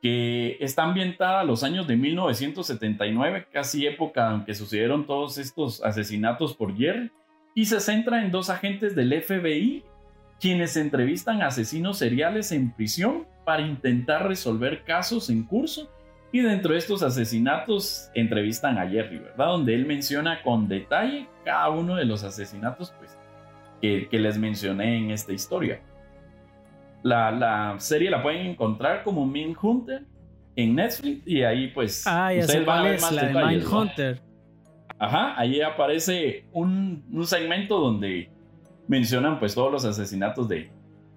que 0.00 0.56
está 0.58 0.82
ambientada 0.82 1.40
a 1.40 1.44
los 1.44 1.62
años 1.62 1.86
de 1.86 1.96
1979, 1.96 3.46
casi 3.52 3.86
época 3.86 4.34
en 4.34 4.44
que 4.44 4.54
sucedieron 4.54 5.06
todos 5.06 5.38
estos 5.38 5.82
asesinatos 5.84 6.56
por 6.56 6.76
Jerry, 6.76 7.12
y 7.54 7.66
se 7.66 7.78
centra 7.78 8.24
en 8.24 8.30
dos 8.30 8.50
agentes 8.50 8.96
del 8.96 9.22
FBI 9.22 9.84
quienes 10.42 10.76
entrevistan 10.76 11.40
a 11.40 11.46
asesinos 11.46 11.98
seriales 11.98 12.50
en 12.50 12.72
prisión 12.72 13.28
para 13.44 13.62
intentar 13.62 14.26
resolver 14.26 14.82
casos 14.82 15.30
en 15.30 15.44
curso 15.44 15.88
y 16.32 16.40
dentro 16.40 16.72
de 16.72 16.80
estos 16.80 17.04
asesinatos 17.04 18.10
entrevistan 18.12 18.76
a 18.76 18.88
Jerry, 18.88 19.18
¿verdad? 19.18 19.46
Donde 19.46 19.72
él 19.72 19.86
menciona 19.86 20.42
con 20.42 20.66
detalle 20.66 21.28
cada 21.44 21.70
uno 21.70 21.94
de 21.94 22.06
los 22.06 22.24
asesinatos 22.24 22.92
pues, 22.98 23.16
que, 23.80 24.08
que 24.08 24.18
les 24.18 24.36
mencioné 24.36 24.98
en 24.98 25.12
esta 25.12 25.32
historia. 25.32 25.80
La, 27.04 27.76
serie 27.78 28.10
la 28.10 28.20
pueden 28.20 28.46
encontrar 28.46 29.04
como 29.04 29.24
Min 29.24 29.56
Hunter 29.60 30.02
en 30.56 30.74
Netflix 30.74 31.22
y 31.24 31.44
ahí 31.44 31.68
pues 31.68 32.04
ah, 32.04 32.32
ya 32.34 32.40
ustedes 32.40 32.66
van 32.66 32.78
a 32.80 32.82
ver 32.82 33.00
más 33.00 33.12
la 33.12 33.24
detalles, 33.26 33.70
de 33.70 33.76
Hunter. 33.76 34.22
Ajá, 34.98 35.38
ahí 35.38 35.60
aparece 35.60 36.46
un, 36.52 37.04
un, 37.12 37.26
segmento 37.26 37.78
donde 37.78 38.30
mencionan 38.88 39.38
pues 39.38 39.54
todos 39.54 39.72
los 39.72 39.84
asesinatos 39.84 40.48
de... 40.48 40.70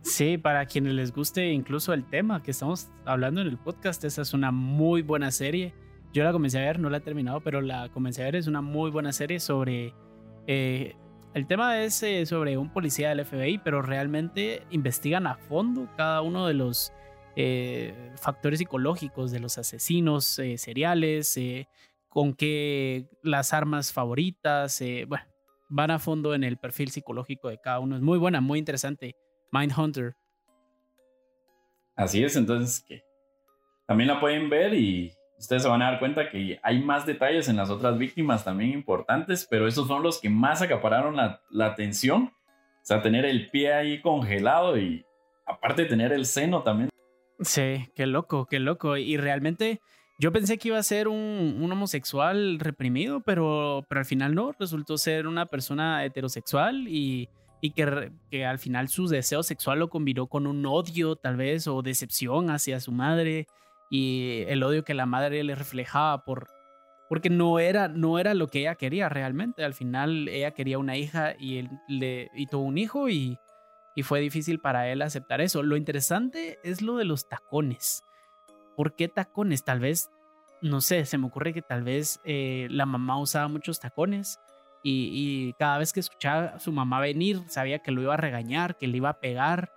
Sí, 0.04 0.38
para 0.38 0.65
quienes 0.65 0.93
les 0.93 1.12
guste 1.12 1.49
incluso 1.51 1.93
el 1.93 2.06
tema 2.06 2.43
que 2.43 2.51
estamos 2.51 2.89
hablando 3.06 3.41
en 3.41 3.47
el 3.47 3.58
podcast, 3.58 4.04
esa 4.04 4.21
es 4.21 4.34
una 4.34 4.51
muy 4.51 5.01
buena 5.01 5.32
serie. 5.32 5.73
Yo 6.13 6.23
la 6.23 6.32
comencé 6.32 6.60
a 6.60 6.62
ver, 6.62 6.80
no 6.80 6.89
la 6.89 6.97
he 6.97 7.01
terminado, 7.01 7.41
pero 7.41 7.62
la 7.62 7.89
comencé 7.89 8.21
a 8.21 8.25
ver, 8.25 8.36
es 8.36 8.47
una 8.47 8.62
muy 8.62 8.91
buena 8.91 9.12
serie 9.12 9.39
sobre 9.39 9.93
eh, 10.45 10.95
el 11.36 11.47
tema 11.47 11.84
es 11.84 12.01
eh, 12.01 12.25
sobre 12.25 12.58
un 12.58 12.71
policía 12.71 13.10
del 13.10 13.25
FBI, 13.25 13.58
pero 13.58 13.82
realmente 13.82 14.63
investigan 14.71 15.28
a 15.28 15.36
fondo 15.36 15.89
cada 15.97 16.21
uno 16.21 16.47
de 16.47 16.54
los 16.54 16.93
eh, 17.36 17.93
factores 18.15 18.60
psicológicos 18.60 19.32
de 19.32 19.41
los 19.41 19.58
asesinos 19.58 20.39
eh, 20.39 20.58
seriales, 20.58 21.38
con 22.08 22.36
qué 22.36 23.10
las 23.21 23.51
armas 23.51 23.91
favoritas, 23.91 24.82
bueno, 25.10 25.25
van 25.69 25.91
a 25.91 25.99
fondo 25.99 26.34
en 26.34 26.43
el 26.43 26.58
perfil 26.58 26.91
psicológico 26.91 27.49
de 27.49 27.60
cada 27.60 27.80
uno. 27.80 27.95
Es 27.95 28.01
muy 28.01 28.17
buena, 28.17 28.41
muy 28.41 28.60
interesante. 28.60 29.15
Mindhunter. 29.51 30.15
Así 31.95 32.23
es, 32.23 32.36
entonces 32.36 32.84
que 32.88 33.04
también 33.88 34.08
la 34.08 34.19
pueden 34.19 34.49
ver 34.49 34.73
y 34.73 35.13
ustedes 35.38 35.63
se 35.63 35.69
van 35.69 35.82
a 35.82 35.91
dar 35.91 35.99
cuenta 35.99 36.30
que 36.30 36.60
hay 36.63 36.82
más 36.84 37.06
detalles 37.06 37.47
en 37.47 37.56
las 37.56 37.69
otras 37.69 37.97
víctimas 37.97 38.43
también 38.43 38.71
importantes, 38.71 39.47
pero 39.49 39.67
esos 39.67 39.88
son 39.88 40.04
los 40.04 40.19
que 40.19 40.30
más 40.30 40.62
acapararon 40.62 41.15
la, 41.15 41.65
atención. 41.65 42.34
O 42.34 42.88
sea, 42.88 43.01
tener 43.01 43.25
el 43.25 43.49
pie 43.49 43.73
ahí 43.73 44.01
congelado 44.01 44.78
y 44.78 45.06
aparte 45.45 45.86
tener 45.86 46.12
el 46.13 46.25
seno 46.25 46.63
también. 46.63 46.89
Sí, 47.39 47.91
qué 47.95 48.06
loco, 48.06 48.45
qué 48.45 48.60
loco. 48.60 48.97
Y 48.97 49.17
realmente 49.17 49.82
yo 50.17 50.32
pensé 50.32 50.58
que 50.58 50.69
iba 50.69 50.78
a 50.78 50.84
ser 50.84 51.08
un, 51.08 51.69
homosexual 51.71 52.60
reprimido, 52.60 53.19
pero, 53.19 53.86
pero 53.89 53.99
al 53.99 54.06
final 54.06 54.34
no, 54.34 54.54
resultó 54.58 54.97
ser 54.97 55.28
una 55.28 55.45
persona 55.45 56.06
heterosexual 56.06 56.88
y, 56.88 57.30
que 57.75 58.45
al 58.45 58.60
final 58.60 58.89
su 58.89 59.08
deseo 59.08 59.41
sexual 59.41 59.80
lo 59.80 59.89
combinó 59.89 60.28
con 60.28 60.45
un 60.45 60.63
odio 60.67 61.15
tal 61.15 61.36
vez 61.36 61.67
o 61.67 61.82
decepción 61.82 62.51
hacia 62.51 62.80
su 62.80 62.91
madre 62.91 63.47
y 63.89 64.43
el 64.47 64.62
odio 64.62 64.84
que 64.84 64.93
la 64.93 65.08
madre 65.08 65.43
le 65.43 65.56
reflejaba 65.56 66.23
por 66.25 66.47
porque 67.10 67.32
no 67.32 67.58
era 67.58 67.88
no 67.88 68.19
era 68.19 68.36
lo 68.36 68.49
que 68.49 68.60
ella 68.60 68.75
quería 68.75 69.10
realmente. 69.10 69.63
Al 69.63 69.73
final 69.73 70.28
ella 70.28 70.51
quería 70.51 70.78
una 70.78 70.95
hija 70.95 71.34
y 71.39 71.58
él 71.58 71.69
le 71.88 72.30
y 72.36 72.45
tuvo 72.45 72.62
un 72.62 72.78
hijo 72.78 73.10
y, 73.10 73.39
y 73.95 74.04
fue 74.04 74.19
difícil 74.19 74.60
para 74.60 74.88
él 74.91 75.01
aceptar 75.01 75.41
eso. 75.41 75.63
Lo 75.63 75.75
interesante 75.75 76.60
es 76.63 76.84
lo 76.84 76.97
de 76.97 77.06
los 77.06 77.28
tacones 77.28 78.05
¿por 78.76 78.96
qué 78.96 79.08
tacones? 79.08 79.64
tal 79.64 79.80
vez 79.80 80.10
no 80.62 80.82
sé 80.82 81.06
se 81.06 81.18
me 81.18 81.28
ocurre 81.28 81.54
que 81.54 81.62
tal 81.62 81.84
vez 81.84 82.20
eh, 82.24 82.68
la 82.70 82.86
mamá 82.86 83.20
usaba 83.20 83.48
muchos 83.48 83.80
tacones 83.80 84.40
y, 84.88 85.54
cada 85.54 85.80
vez 85.80 85.94
que 85.94 86.00
escuchaba 86.00 86.46
a 86.46 86.60
su 86.60 86.72
mamá 86.72 87.00
venir, 87.00 87.42
sabía 87.48 87.80
que 87.80 87.90
lo 87.92 88.04
iba 88.04 88.14
a 88.14 88.18
regañar, 88.18 88.78
que 88.78 88.86
le 88.86 88.98
iba 88.98 89.10
a 89.10 89.20
pegar 89.20 89.72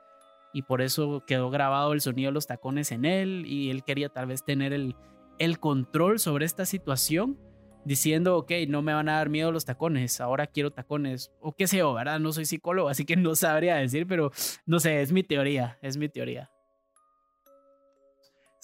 y 0.53 0.63
por 0.63 0.83
eso 0.83 1.25
quedó 1.27 1.49
grabado 1.49 1.95
el 1.95 2.03
sonido 2.03 2.29
de 2.29 2.35
los 2.35 2.47
tacones 2.47 2.93
en 2.93 3.07
él 3.07 3.45
y 3.47 3.71
él 3.71 3.85
quería 3.85 4.11
tal 4.11 4.27
vez 4.27 4.45
tener 4.45 4.75
el, 4.75 4.97
el 5.39 5.59
control 5.59 6.19
sobre 6.19 6.45
esta 6.45 6.67
situación 6.67 7.39
diciendo, 7.87 8.37
ok, 8.37 8.53
no 8.69 8.83
me 8.83 8.93
van 8.93 9.09
a 9.09 9.15
dar 9.15 9.31
miedo 9.31 9.51
los 9.51 9.65
tacones, 9.65 10.21
ahora 10.21 10.47
quiero 10.47 10.73
tacones, 10.73 11.33
o 11.41 11.55
qué 11.55 11.67
sé 11.67 11.79
yo, 11.79 11.95
¿verdad? 11.95 12.21
No 12.21 12.33
soy 12.33 12.45
psicólogo, 12.45 12.91
así 12.91 13.07
que 13.07 13.17
no 13.17 13.35
sabría 13.35 13.77
decir, 13.77 14.07
pero 14.07 14.31
no 14.67 14.79
sé, 14.79 15.01
es 15.01 15.11
mi 15.11 15.23
teoría, 15.23 15.79
es 15.81 15.97
mi 15.97 16.11
teoría. 16.11 16.51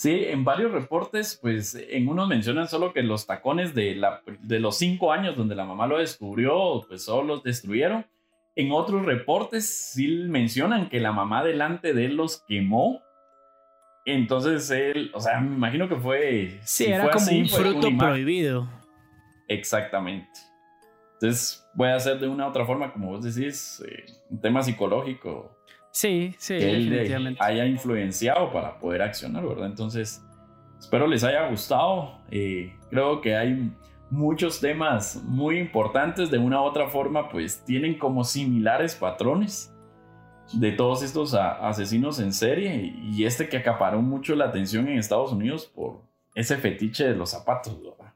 Sí, 0.05 0.27
en 0.27 0.45
varios 0.45 0.71
reportes, 0.71 1.39
pues 1.41 1.75
en 1.75 2.09
unos 2.09 2.29
mencionan 2.29 2.69
solo 2.69 2.93
que 2.93 3.03
los 3.03 3.27
tacones 3.27 3.75
de, 3.75 3.95
la, 3.95 4.21
de 4.43 4.61
los 4.61 4.77
cinco 4.77 5.13
años 5.13 5.35
donde 5.35 5.55
la 5.55 5.65
mamá 5.65 5.87
lo 5.87 5.97
descubrió, 5.97 6.85
pues 6.87 7.05
solo 7.05 7.37
los 7.37 7.43
destruyeron. 7.43 8.05
En 8.55 8.71
otros 8.71 9.07
reportes 9.07 9.67
sí 9.67 10.07
mencionan 10.29 10.91
que 10.91 11.01
la 11.01 11.13
mamá 11.13 11.43
delante 11.43 11.95
de 11.95 12.05
él 12.05 12.17
los 12.17 12.45
quemó. 12.47 13.01
Entonces 14.05 14.71
él, 14.71 15.11
o 15.15 15.21
sea, 15.21 15.41
me 15.41 15.57
imagino 15.57 15.89
que 15.89 15.97
fue... 15.97 16.61
Sí, 16.65 16.85
era 16.85 17.09
como 17.09 17.27
un 17.27 17.49
fruto 17.49 17.89
prohibido. 17.97 18.69
Exactamente. 19.49 20.39
Entonces 21.15 21.67
voy 21.73 21.89
a 21.89 21.95
hacer 21.95 22.19
de 22.19 22.29
una 22.29 22.45
u 22.45 22.51
otra 22.51 22.67
forma, 22.67 22.93
como 22.93 23.09
vos 23.09 23.25
decís, 23.25 23.83
eh, 23.89 24.05
un 24.29 24.39
tema 24.39 24.63
psicológico 24.63 25.57
Sí, 25.95 26.35
sí, 26.39 26.59
que 26.59 26.71
él 26.73 27.37
haya 27.39 27.67
influenciado 27.67 28.53
para 28.53 28.81
poder 28.81 29.01
accionar, 29.01 29.47
¿verdad? 29.47 29.67
Entonces, 29.67 30.25
espero 30.77 31.07
les 31.07 31.23
haya 31.23 31.49
gustado. 31.49 32.19
Eh, 32.33 32.75
creo 32.91 33.21
que 33.21 33.37
hay 33.37 33.71
muchos 34.11 34.59
temas 34.59 35.23
muy 35.23 35.57
importantes. 35.57 36.33
De 36.33 36.39
una 36.39 36.61
u 36.61 36.65
otra 36.65 36.89
forma, 36.89 37.29
pues 37.29 37.65
tienen 37.65 37.97
como 37.97 38.25
similares 38.25 38.97
patrones 38.97 39.73
de 40.53 40.73
todos 40.73 41.05
estos 41.05 41.33
asesinos 41.35 42.19
en 42.19 42.33
serie 42.33 42.93
y 43.01 43.25
este 43.25 43.49
que 43.49 43.59
acaparó 43.59 44.03
mucho 44.03 44.35
la 44.35 44.47
atención 44.47 44.89
en 44.89 44.99
Estados 44.99 45.31
Unidos 45.31 45.67
por 45.73 46.03
ese 46.35 46.57
fetiche 46.57 47.05
de 47.05 47.15
los 47.15 47.31
zapatos, 47.31 47.81
¿verdad? 47.81 48.13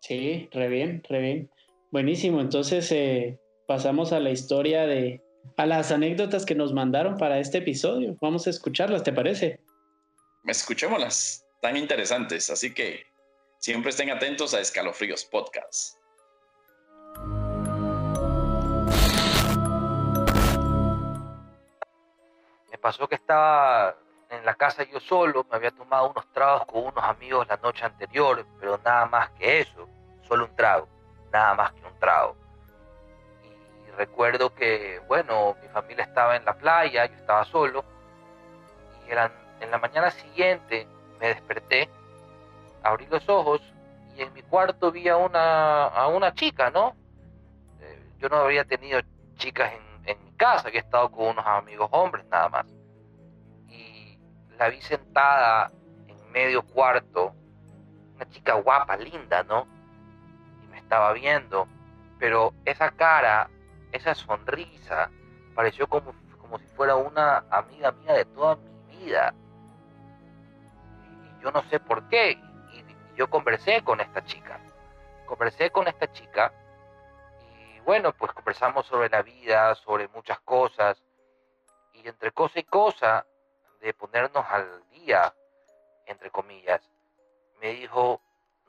Sí, 0.00 0.46
re 0.52 0.68
bien, 0.68 1.02
re 1.08 1.22
bien. 1.22 1.50
Buenísimo, 1.90 2.42
entonces 2.42 2.92
eh, 2.92 3.40
pasamos 3.66 4.12
a 4.12 4.20
la 4.20 4.30
historia 4.30 4.86
de, 4.86 5.22
a 5.56 5.66
las 5.66 5.92
anécdotas 5.92 6.46
que 6.46 6.54
nos 6.54 6.72
mandaron 6.72 7.18
para 7.18 7.38
este 7.38 7.58
episodio. 7.58 8.16
Vamos 8.20 8.46
a 8.46 8.50
escucharlas, 8.50 9.02
¿te 9.02 9.12
parece? 9.12 9.60
Escuchémoslas, 10.46 11.44
tan 11.60 11.76
interesantes, 11.76 12.48
así 12.48 12.72
que 12.72 13.06
siempre 13.58 13.90
estén 13.90 14.10
atentos 14.10 14.54
a 14.54 14.60
Escalofríos 14.60 15.24
Podcast. 15.26 15.98
Me 22.70 22.78
pasó 22.80 23.06
que 23.06 23.16
estaba 23.16 23.96
en 24.30 24.44
la 24.46 24.54
casa 24.54 24.84
yo 24.90 24.98
solo, 25.00 25.44
me 25.50 25.56
había 25.56 25.72
tomado 25.72 26.10
unos 26.10 26.32
tragos 26.32 26.64
con 26.64 26.84
unos 26.84 27.04
amigos 27.04 27.46
la 27.48 27.58
noche 27.58 27.84
anterior, 27.84 28.46
pero 28.58 28.80
nada 28.82 29.04
más 29.06 29.30
que 29.32 29.60
eso, 29.60 29.86
solo 30.26 30.46
un 30.46 30.56
trago, 30.56 30.88
nada 31.30 31.54
más 31.54 31.72
que 31.72 31.86
un 31.86 31.98
trago 31.98 32.39
recuerdo 34.00 34.54
que, 34.54 34.98
bueno, 35.08 35.56
mi 35.60 35.68
familia 35.68 36.04
estaba 36.04 36.34
en 36.34 36.46
la 36.46 36.54
playa, 36.54 37.04
yo 37.04 37.16
estaba 37.16 37.44
solo, 37.44 37.84
y 39.06 39.10
eran, 39.10 39.30
en 39.60 39.70
la 39.70 39.76
mañana 39.76 40.10
siguiente 40.10 40.88
me 41.20 41.28
desperté, 41.28 41.90
abrí 42.82 43.06
los 43.10 43.28
ojos 43.28 43.60
y 44.16 44.22
en 44.22 44.32
mi 44.32 44.40
cuarto 44.40 44.90
vi 44.90 45.06
a 45.08 45.18
una, 45.18 45.84
a 45.88 46.08
una 46.08 46.32
chica, 46.32 46.70
¿no? 46.70 46.96
Eh, 47.80 48.12
yo 48.18 48.30
no 48.30 48.36
había 48.36 48.64
tenido 48.64 49.02
chicas 49.36 49.70
en, 49.70 50.08
en 50.08 50.24
mi 50.24 50.32
casa, 50.32 50.68
había 50.68 50.80
estado 50.80 51.10
con 51.10 51.26
unos 51.26 51.46
amigos 51.46 51.90
hombres 51.92 52.24
nada 52.30 52.48
más. 52.48 52.66
Y 53.68 54.18
la 54.56 54.70
vi 54.70 54.80
sentada 54.80 55.70
en 56.08 56.32
medio 56.32 56.62
cuarto, 56.62 57.34
una 58.16 58.26
chica 58.30 58.54
guapa, 58.54 58.96
linda, 58.96 59.42
¿no? 59.42 59.66
Y 60.64 60.68
me 60.68 60.78
estaba 60.78 61.12
viendo, 61.12 61.68
pero 62.18 62.54
esa 62.64 62.90
cara 62.92 63.50
esa 63.92 64.14
sonrisa 64.14 65.10
pareció 65.54 65.86
como, 65.86 66.14
como 66.40 66.58
si 66.58 66.66
fuera 66.68 66.96
una 66.96 67.44
amiga 67.50 67.92
mía 67.92 68.14
de 68.14 68.24
toda 68.24 68.56
mi 68.56 68.96
vida. 68.96 69.34
Y 71.04 71.42
yo 71.42 71.50
no 71.50 71.62
sé 71.68 71.80
por 71.80 72.08
qué. 72.08 72.32
Y, 72.72 73.16
yo 73.16 73.28
conversé 73.28 73.82
con 73.82 74.00
esta 74.00 74.24
chica. 74.24 74.60
Conversé 75.26 75.70
con 75.70 75.86
esta 75.88 76.10
chica 76.12 76.52
y 77.76 77.80
bueno, 77.80 78.12
pues 78.12 78.32
conversamos 78.32 78.86
sobre 78.86 79.08
la 79.08 79.22
vida, 79.22 79.74
sobre 79.74 80.08
muchas 80.08 80.40
cosas. 80.40 81.02
Y 81.92 82.08
entre 82.08 82.32
cosa 82.32 82.58
y 82.60 82.64
cosa, 82.64 83.26
de 83.80 83.94
ponernos 83.94 84.44
al 84.48 84.88
día, 84.90 85.34
entre 86.06 86.30
comillas, 86.30 86.80
me 87.60 87.72
dijo, 87.74 88.20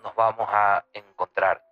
nos 0.04 0.16
vamos 0.16 0.48
a 0.52 0.84
encontrar. 0.94 1.64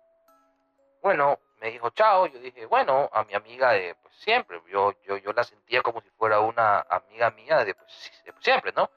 Bueno, 1.02 1.38
me 1.60 1.70
dijo 1.70 1.90
chao, 1.90 2.26
yo 2.26 2.38
dije, 2.38 2.64
bueno, 2.66 3.08
a 3.12 3.24
mi 3.24 3.34
amiga 3.34 3.72
de 3.72 3.94
pues, 4.02 4.14
siempre, 4.16 4.60
yo, 4.70 4.94
yo, 5.02 5.18
yo 5.18 5.32
la 5.32 5.44
sentía 5.44 5.82
como 5.82 6.00
si 6.00 6.08
fuera 6.10 6.40
una 6.40 6.80
amiga 6.88 7.30
mía 7.30 7.64
de 7.64 7.74
pues, 7.74 8.12
siempre, 8.40 8.72
¿no? 8.72 8.90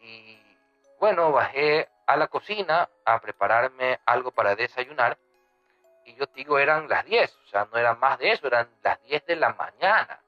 Y 0.00 0.40
bueno, 1.00 1.32
bajé 1.32 1.88
a 2.06 2.16
la 2.16 2.28
cocina 2.28 2.88
a 3.04 3.20
prepararme 3.20 3.98
algo 4.06 4.30
para 4.30 4.54
desayunar 4.54 5.18
y 6.04 6.14
yo 6.14 6.26
digo, 6.34 6.58
eran 6.58 6.88
las 6.88 7.04
10, 7.04 7.36
o 7.36 7.46
sea, 7.48 7.68
no 7.72 7.78
eran 7.78 7.98
más 7.98 8.18
de 8.20 8.30
eso, 8.30 8.46
eran 8.46 8.70
las 8.82 9.02
10 9.02 9.26
de 9.26 9.34
la 9.36 9.52
mañana. 9.54 10.20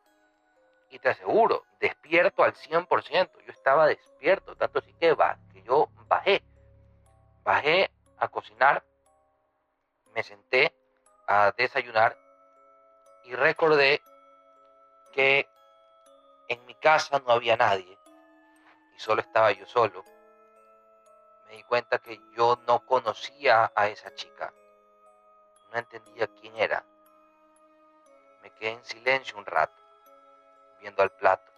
Y 0.90 0.98
te 0.98 1.10
aseguro, 1.10 1.64
despierto 1.78 2.42
al 2.42 2.54
100%, 2.54 3.30
yo 3.46 3.52
estaba 3.52 3.86
despierto, 3.86 4.56
tanto 4.56 4.80
así 4.80 4.92
que, 4.94 5.12
va, 5.12 5.38
que 5.52 5.62
yo 5.62 5.88
bajé, 6.08 6.42
bajé 7.44 7.92
a 8.18 8.26
cocinar, 8.26 8.82
me 10.14 10.24
senté 10.24 10.74
a 11.28 11.52
desayunar 11.52 12.16
y 13.24 13.34
recordé 13.34 14.02
que 15.12 15.46
en 16.48 16.64
mi 16.64 16.74
casa 16.74 17.18
no 17.18 17.32
había 17.32 17.54
nadie 17.54 17.98
y 18.96 18.98
solo 18.98 19.20
estaba 19.20 19.52
yo 19.52 19.66
solo. 19.66 20.02
Me 21.46 21.56
di 21.56 21.62
cuenta 21.64 21.98
que 21.98 22.18
yo 22.34 22.58
no 22.66 22.80
conocía 22.80 23.70
a 23.74 23.88
esa 23.88 24.14
chica, 24.14 24.52
no 25.70 25.78
entendía 25.78 26.26
quién 26.28 26.56
era. 26.56 26.82
Me 28.42 28.50
quedé 28.52 28.70
en 28.70 28.84
silencio 28.84 29.36
un 29.36 29.44
rato, 29.44 29.82
viendo 30.80 31.02
al 31.02 31.10
plato. 31.10 31.52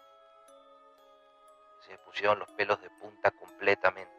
Se 1.87 1.97
pusieron 1.99 2.41
los 2.41 2.51
pelos 2.53 2.81
de 2.81 2.91
punta 2.91 3.31
completamente. 3.31 4.13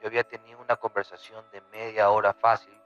Yo 0.00 0.08
había 0.08 0.24
tenido 0.24 0.58
una 0.58 0.76
conversación 0.76 1.50
de 1.50 1.60
media 1.60 2.08
hora 2.10 2.32
fácil 2.32 2.80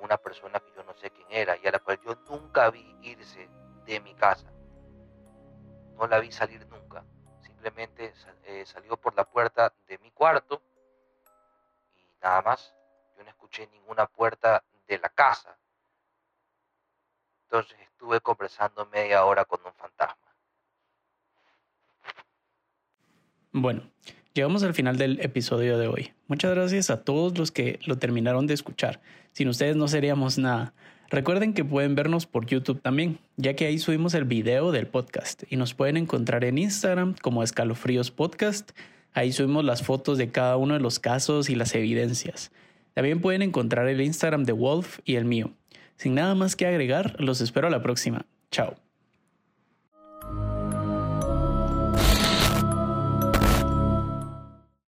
una 0.00 0.16
persona 0.16 0.60
que 0.60 0.72
yo 0.74 0.82
no 0.84 0.94
sé 0.94 1.10
quién 1.10 1.26
era 1.30 1.56
y 1.56 1.66
a 1.66 1.72
la 1.72 1.78
cual 1.78 2.00
yo 2.04 2.14
nunca 2.28 2.70
vi 2.70 2.96
irse 3.02 3.48
de 3.84 4.00
mi 4.00 4.14
casa. 4.14 4.50
No 5.96 6.06
la 6.06 6.20
vi 6.20 6.30
salir 6.30 6.66
nunca. 6.68 7.04
Simplemente 7.40 8.12
eh, 8.44 8.64
salió 8.66 8.96
por 8.96 9.14
la 9.14 9.24
puerta 9.24 9.72
de 9.86 9.98
mi 9.98 10.10
cuarto 10.10 10.62
y 11.96 12.04
nada 12.22 12.42
más. 12.42 12.74
Yo 13.16 13.24
no 13.24 13.30
escuché 13.30 13.66
ninguna 13.66 14.06
puerta 14.06 14.62
de 14.86 14.98
la 14.98 15.08
casa. 15.08 15.58
Entonces 17.44 17.78
estuve 17.80 18.20
conversando 18.20 18.86
media 18.86 19.24
hora 19.24 19.44
con 19.44 19.60
un 19.64 19.72
fantasma. 19.74 20.28
Bueno, 23.52 23.90
llegamos 24.38 24.62
al 24.62 24.72
final 24.72 24.96
del 24.98 25.18
episodio 25.20 25.78
de 25.78 25.88
hoy. 25.88 26.12
Muchas 26.28 26.54
gracias 26.54 26.90
a 26.90 27.02
todos 27.02 27.36
los 27.36 27.50
que 27.50 27.80
lo 27.86 27.98
terminaron 27.98 28.46
de 28.46 28.54
escuchar. 28.54 29.00
Sin 29.32 29.48
ustedes 29.48 29.74
no 29.74 29.88
seríamos 29.88 30.38
nada. 30.38 30.74
Recuerden 31.10 31.54
que 31.54 31.64
pueden 31.64 31.96
vernos 31.96 32.26
por 32.26 32.46
YouTube 32.46 32.80
también, 32.80 33.18
ya 33.36 33.54
que 33.54 33.66
ahí 33.66 33.80
subimos 33.80 34.14
el 34.14 34.26
video 34.26 34.70
del 34.70 34.86
podcast 34.86 35.42
y 35.50 35.56
nos 35.56 35.74
pueden 35.74 35.96
encontrar 35.96 36.44
en 36.44 36.56
Instagram 36.56 37.16
como 37.20 37.42
Escalofríos 37.42 38.12
Podcast. 38.12 38.70
Ahí 39.12 39.32
subimos 39.32 39.64
las 39.64 39.82
fotos 39.82 40.18
de 40.18 40.30
cada 40.30 40.56
uno 40.56 40.74
de 40.74 40.80
los 40.80 41.00
casos 41.00 41.50
y 41.50 41.56
las 41.56 41.74
evidencias. 41.74 42.52
También 42.94 43.20
pueden 43.20 43.42
encontrar 43.42 43.88
el 43.88 44.00
Instagram 44.00 44.44
de 44.44 44.52
Wolf 44.52 45.00
y 45.04 45.16
el 45.16 45.24
mío. 45.24 45.50
Sin 45.96 46.14
nada 46.14 46.36
más 46.36 46.54
que 46.54 46.64
agregar, 46.64 47.16
los 47.18 47.40
espero 47.40 47.66
a 47.66 47.70
la 47.70 47.82
próxima. 47.82 48.24
Chao. 48.52 48.87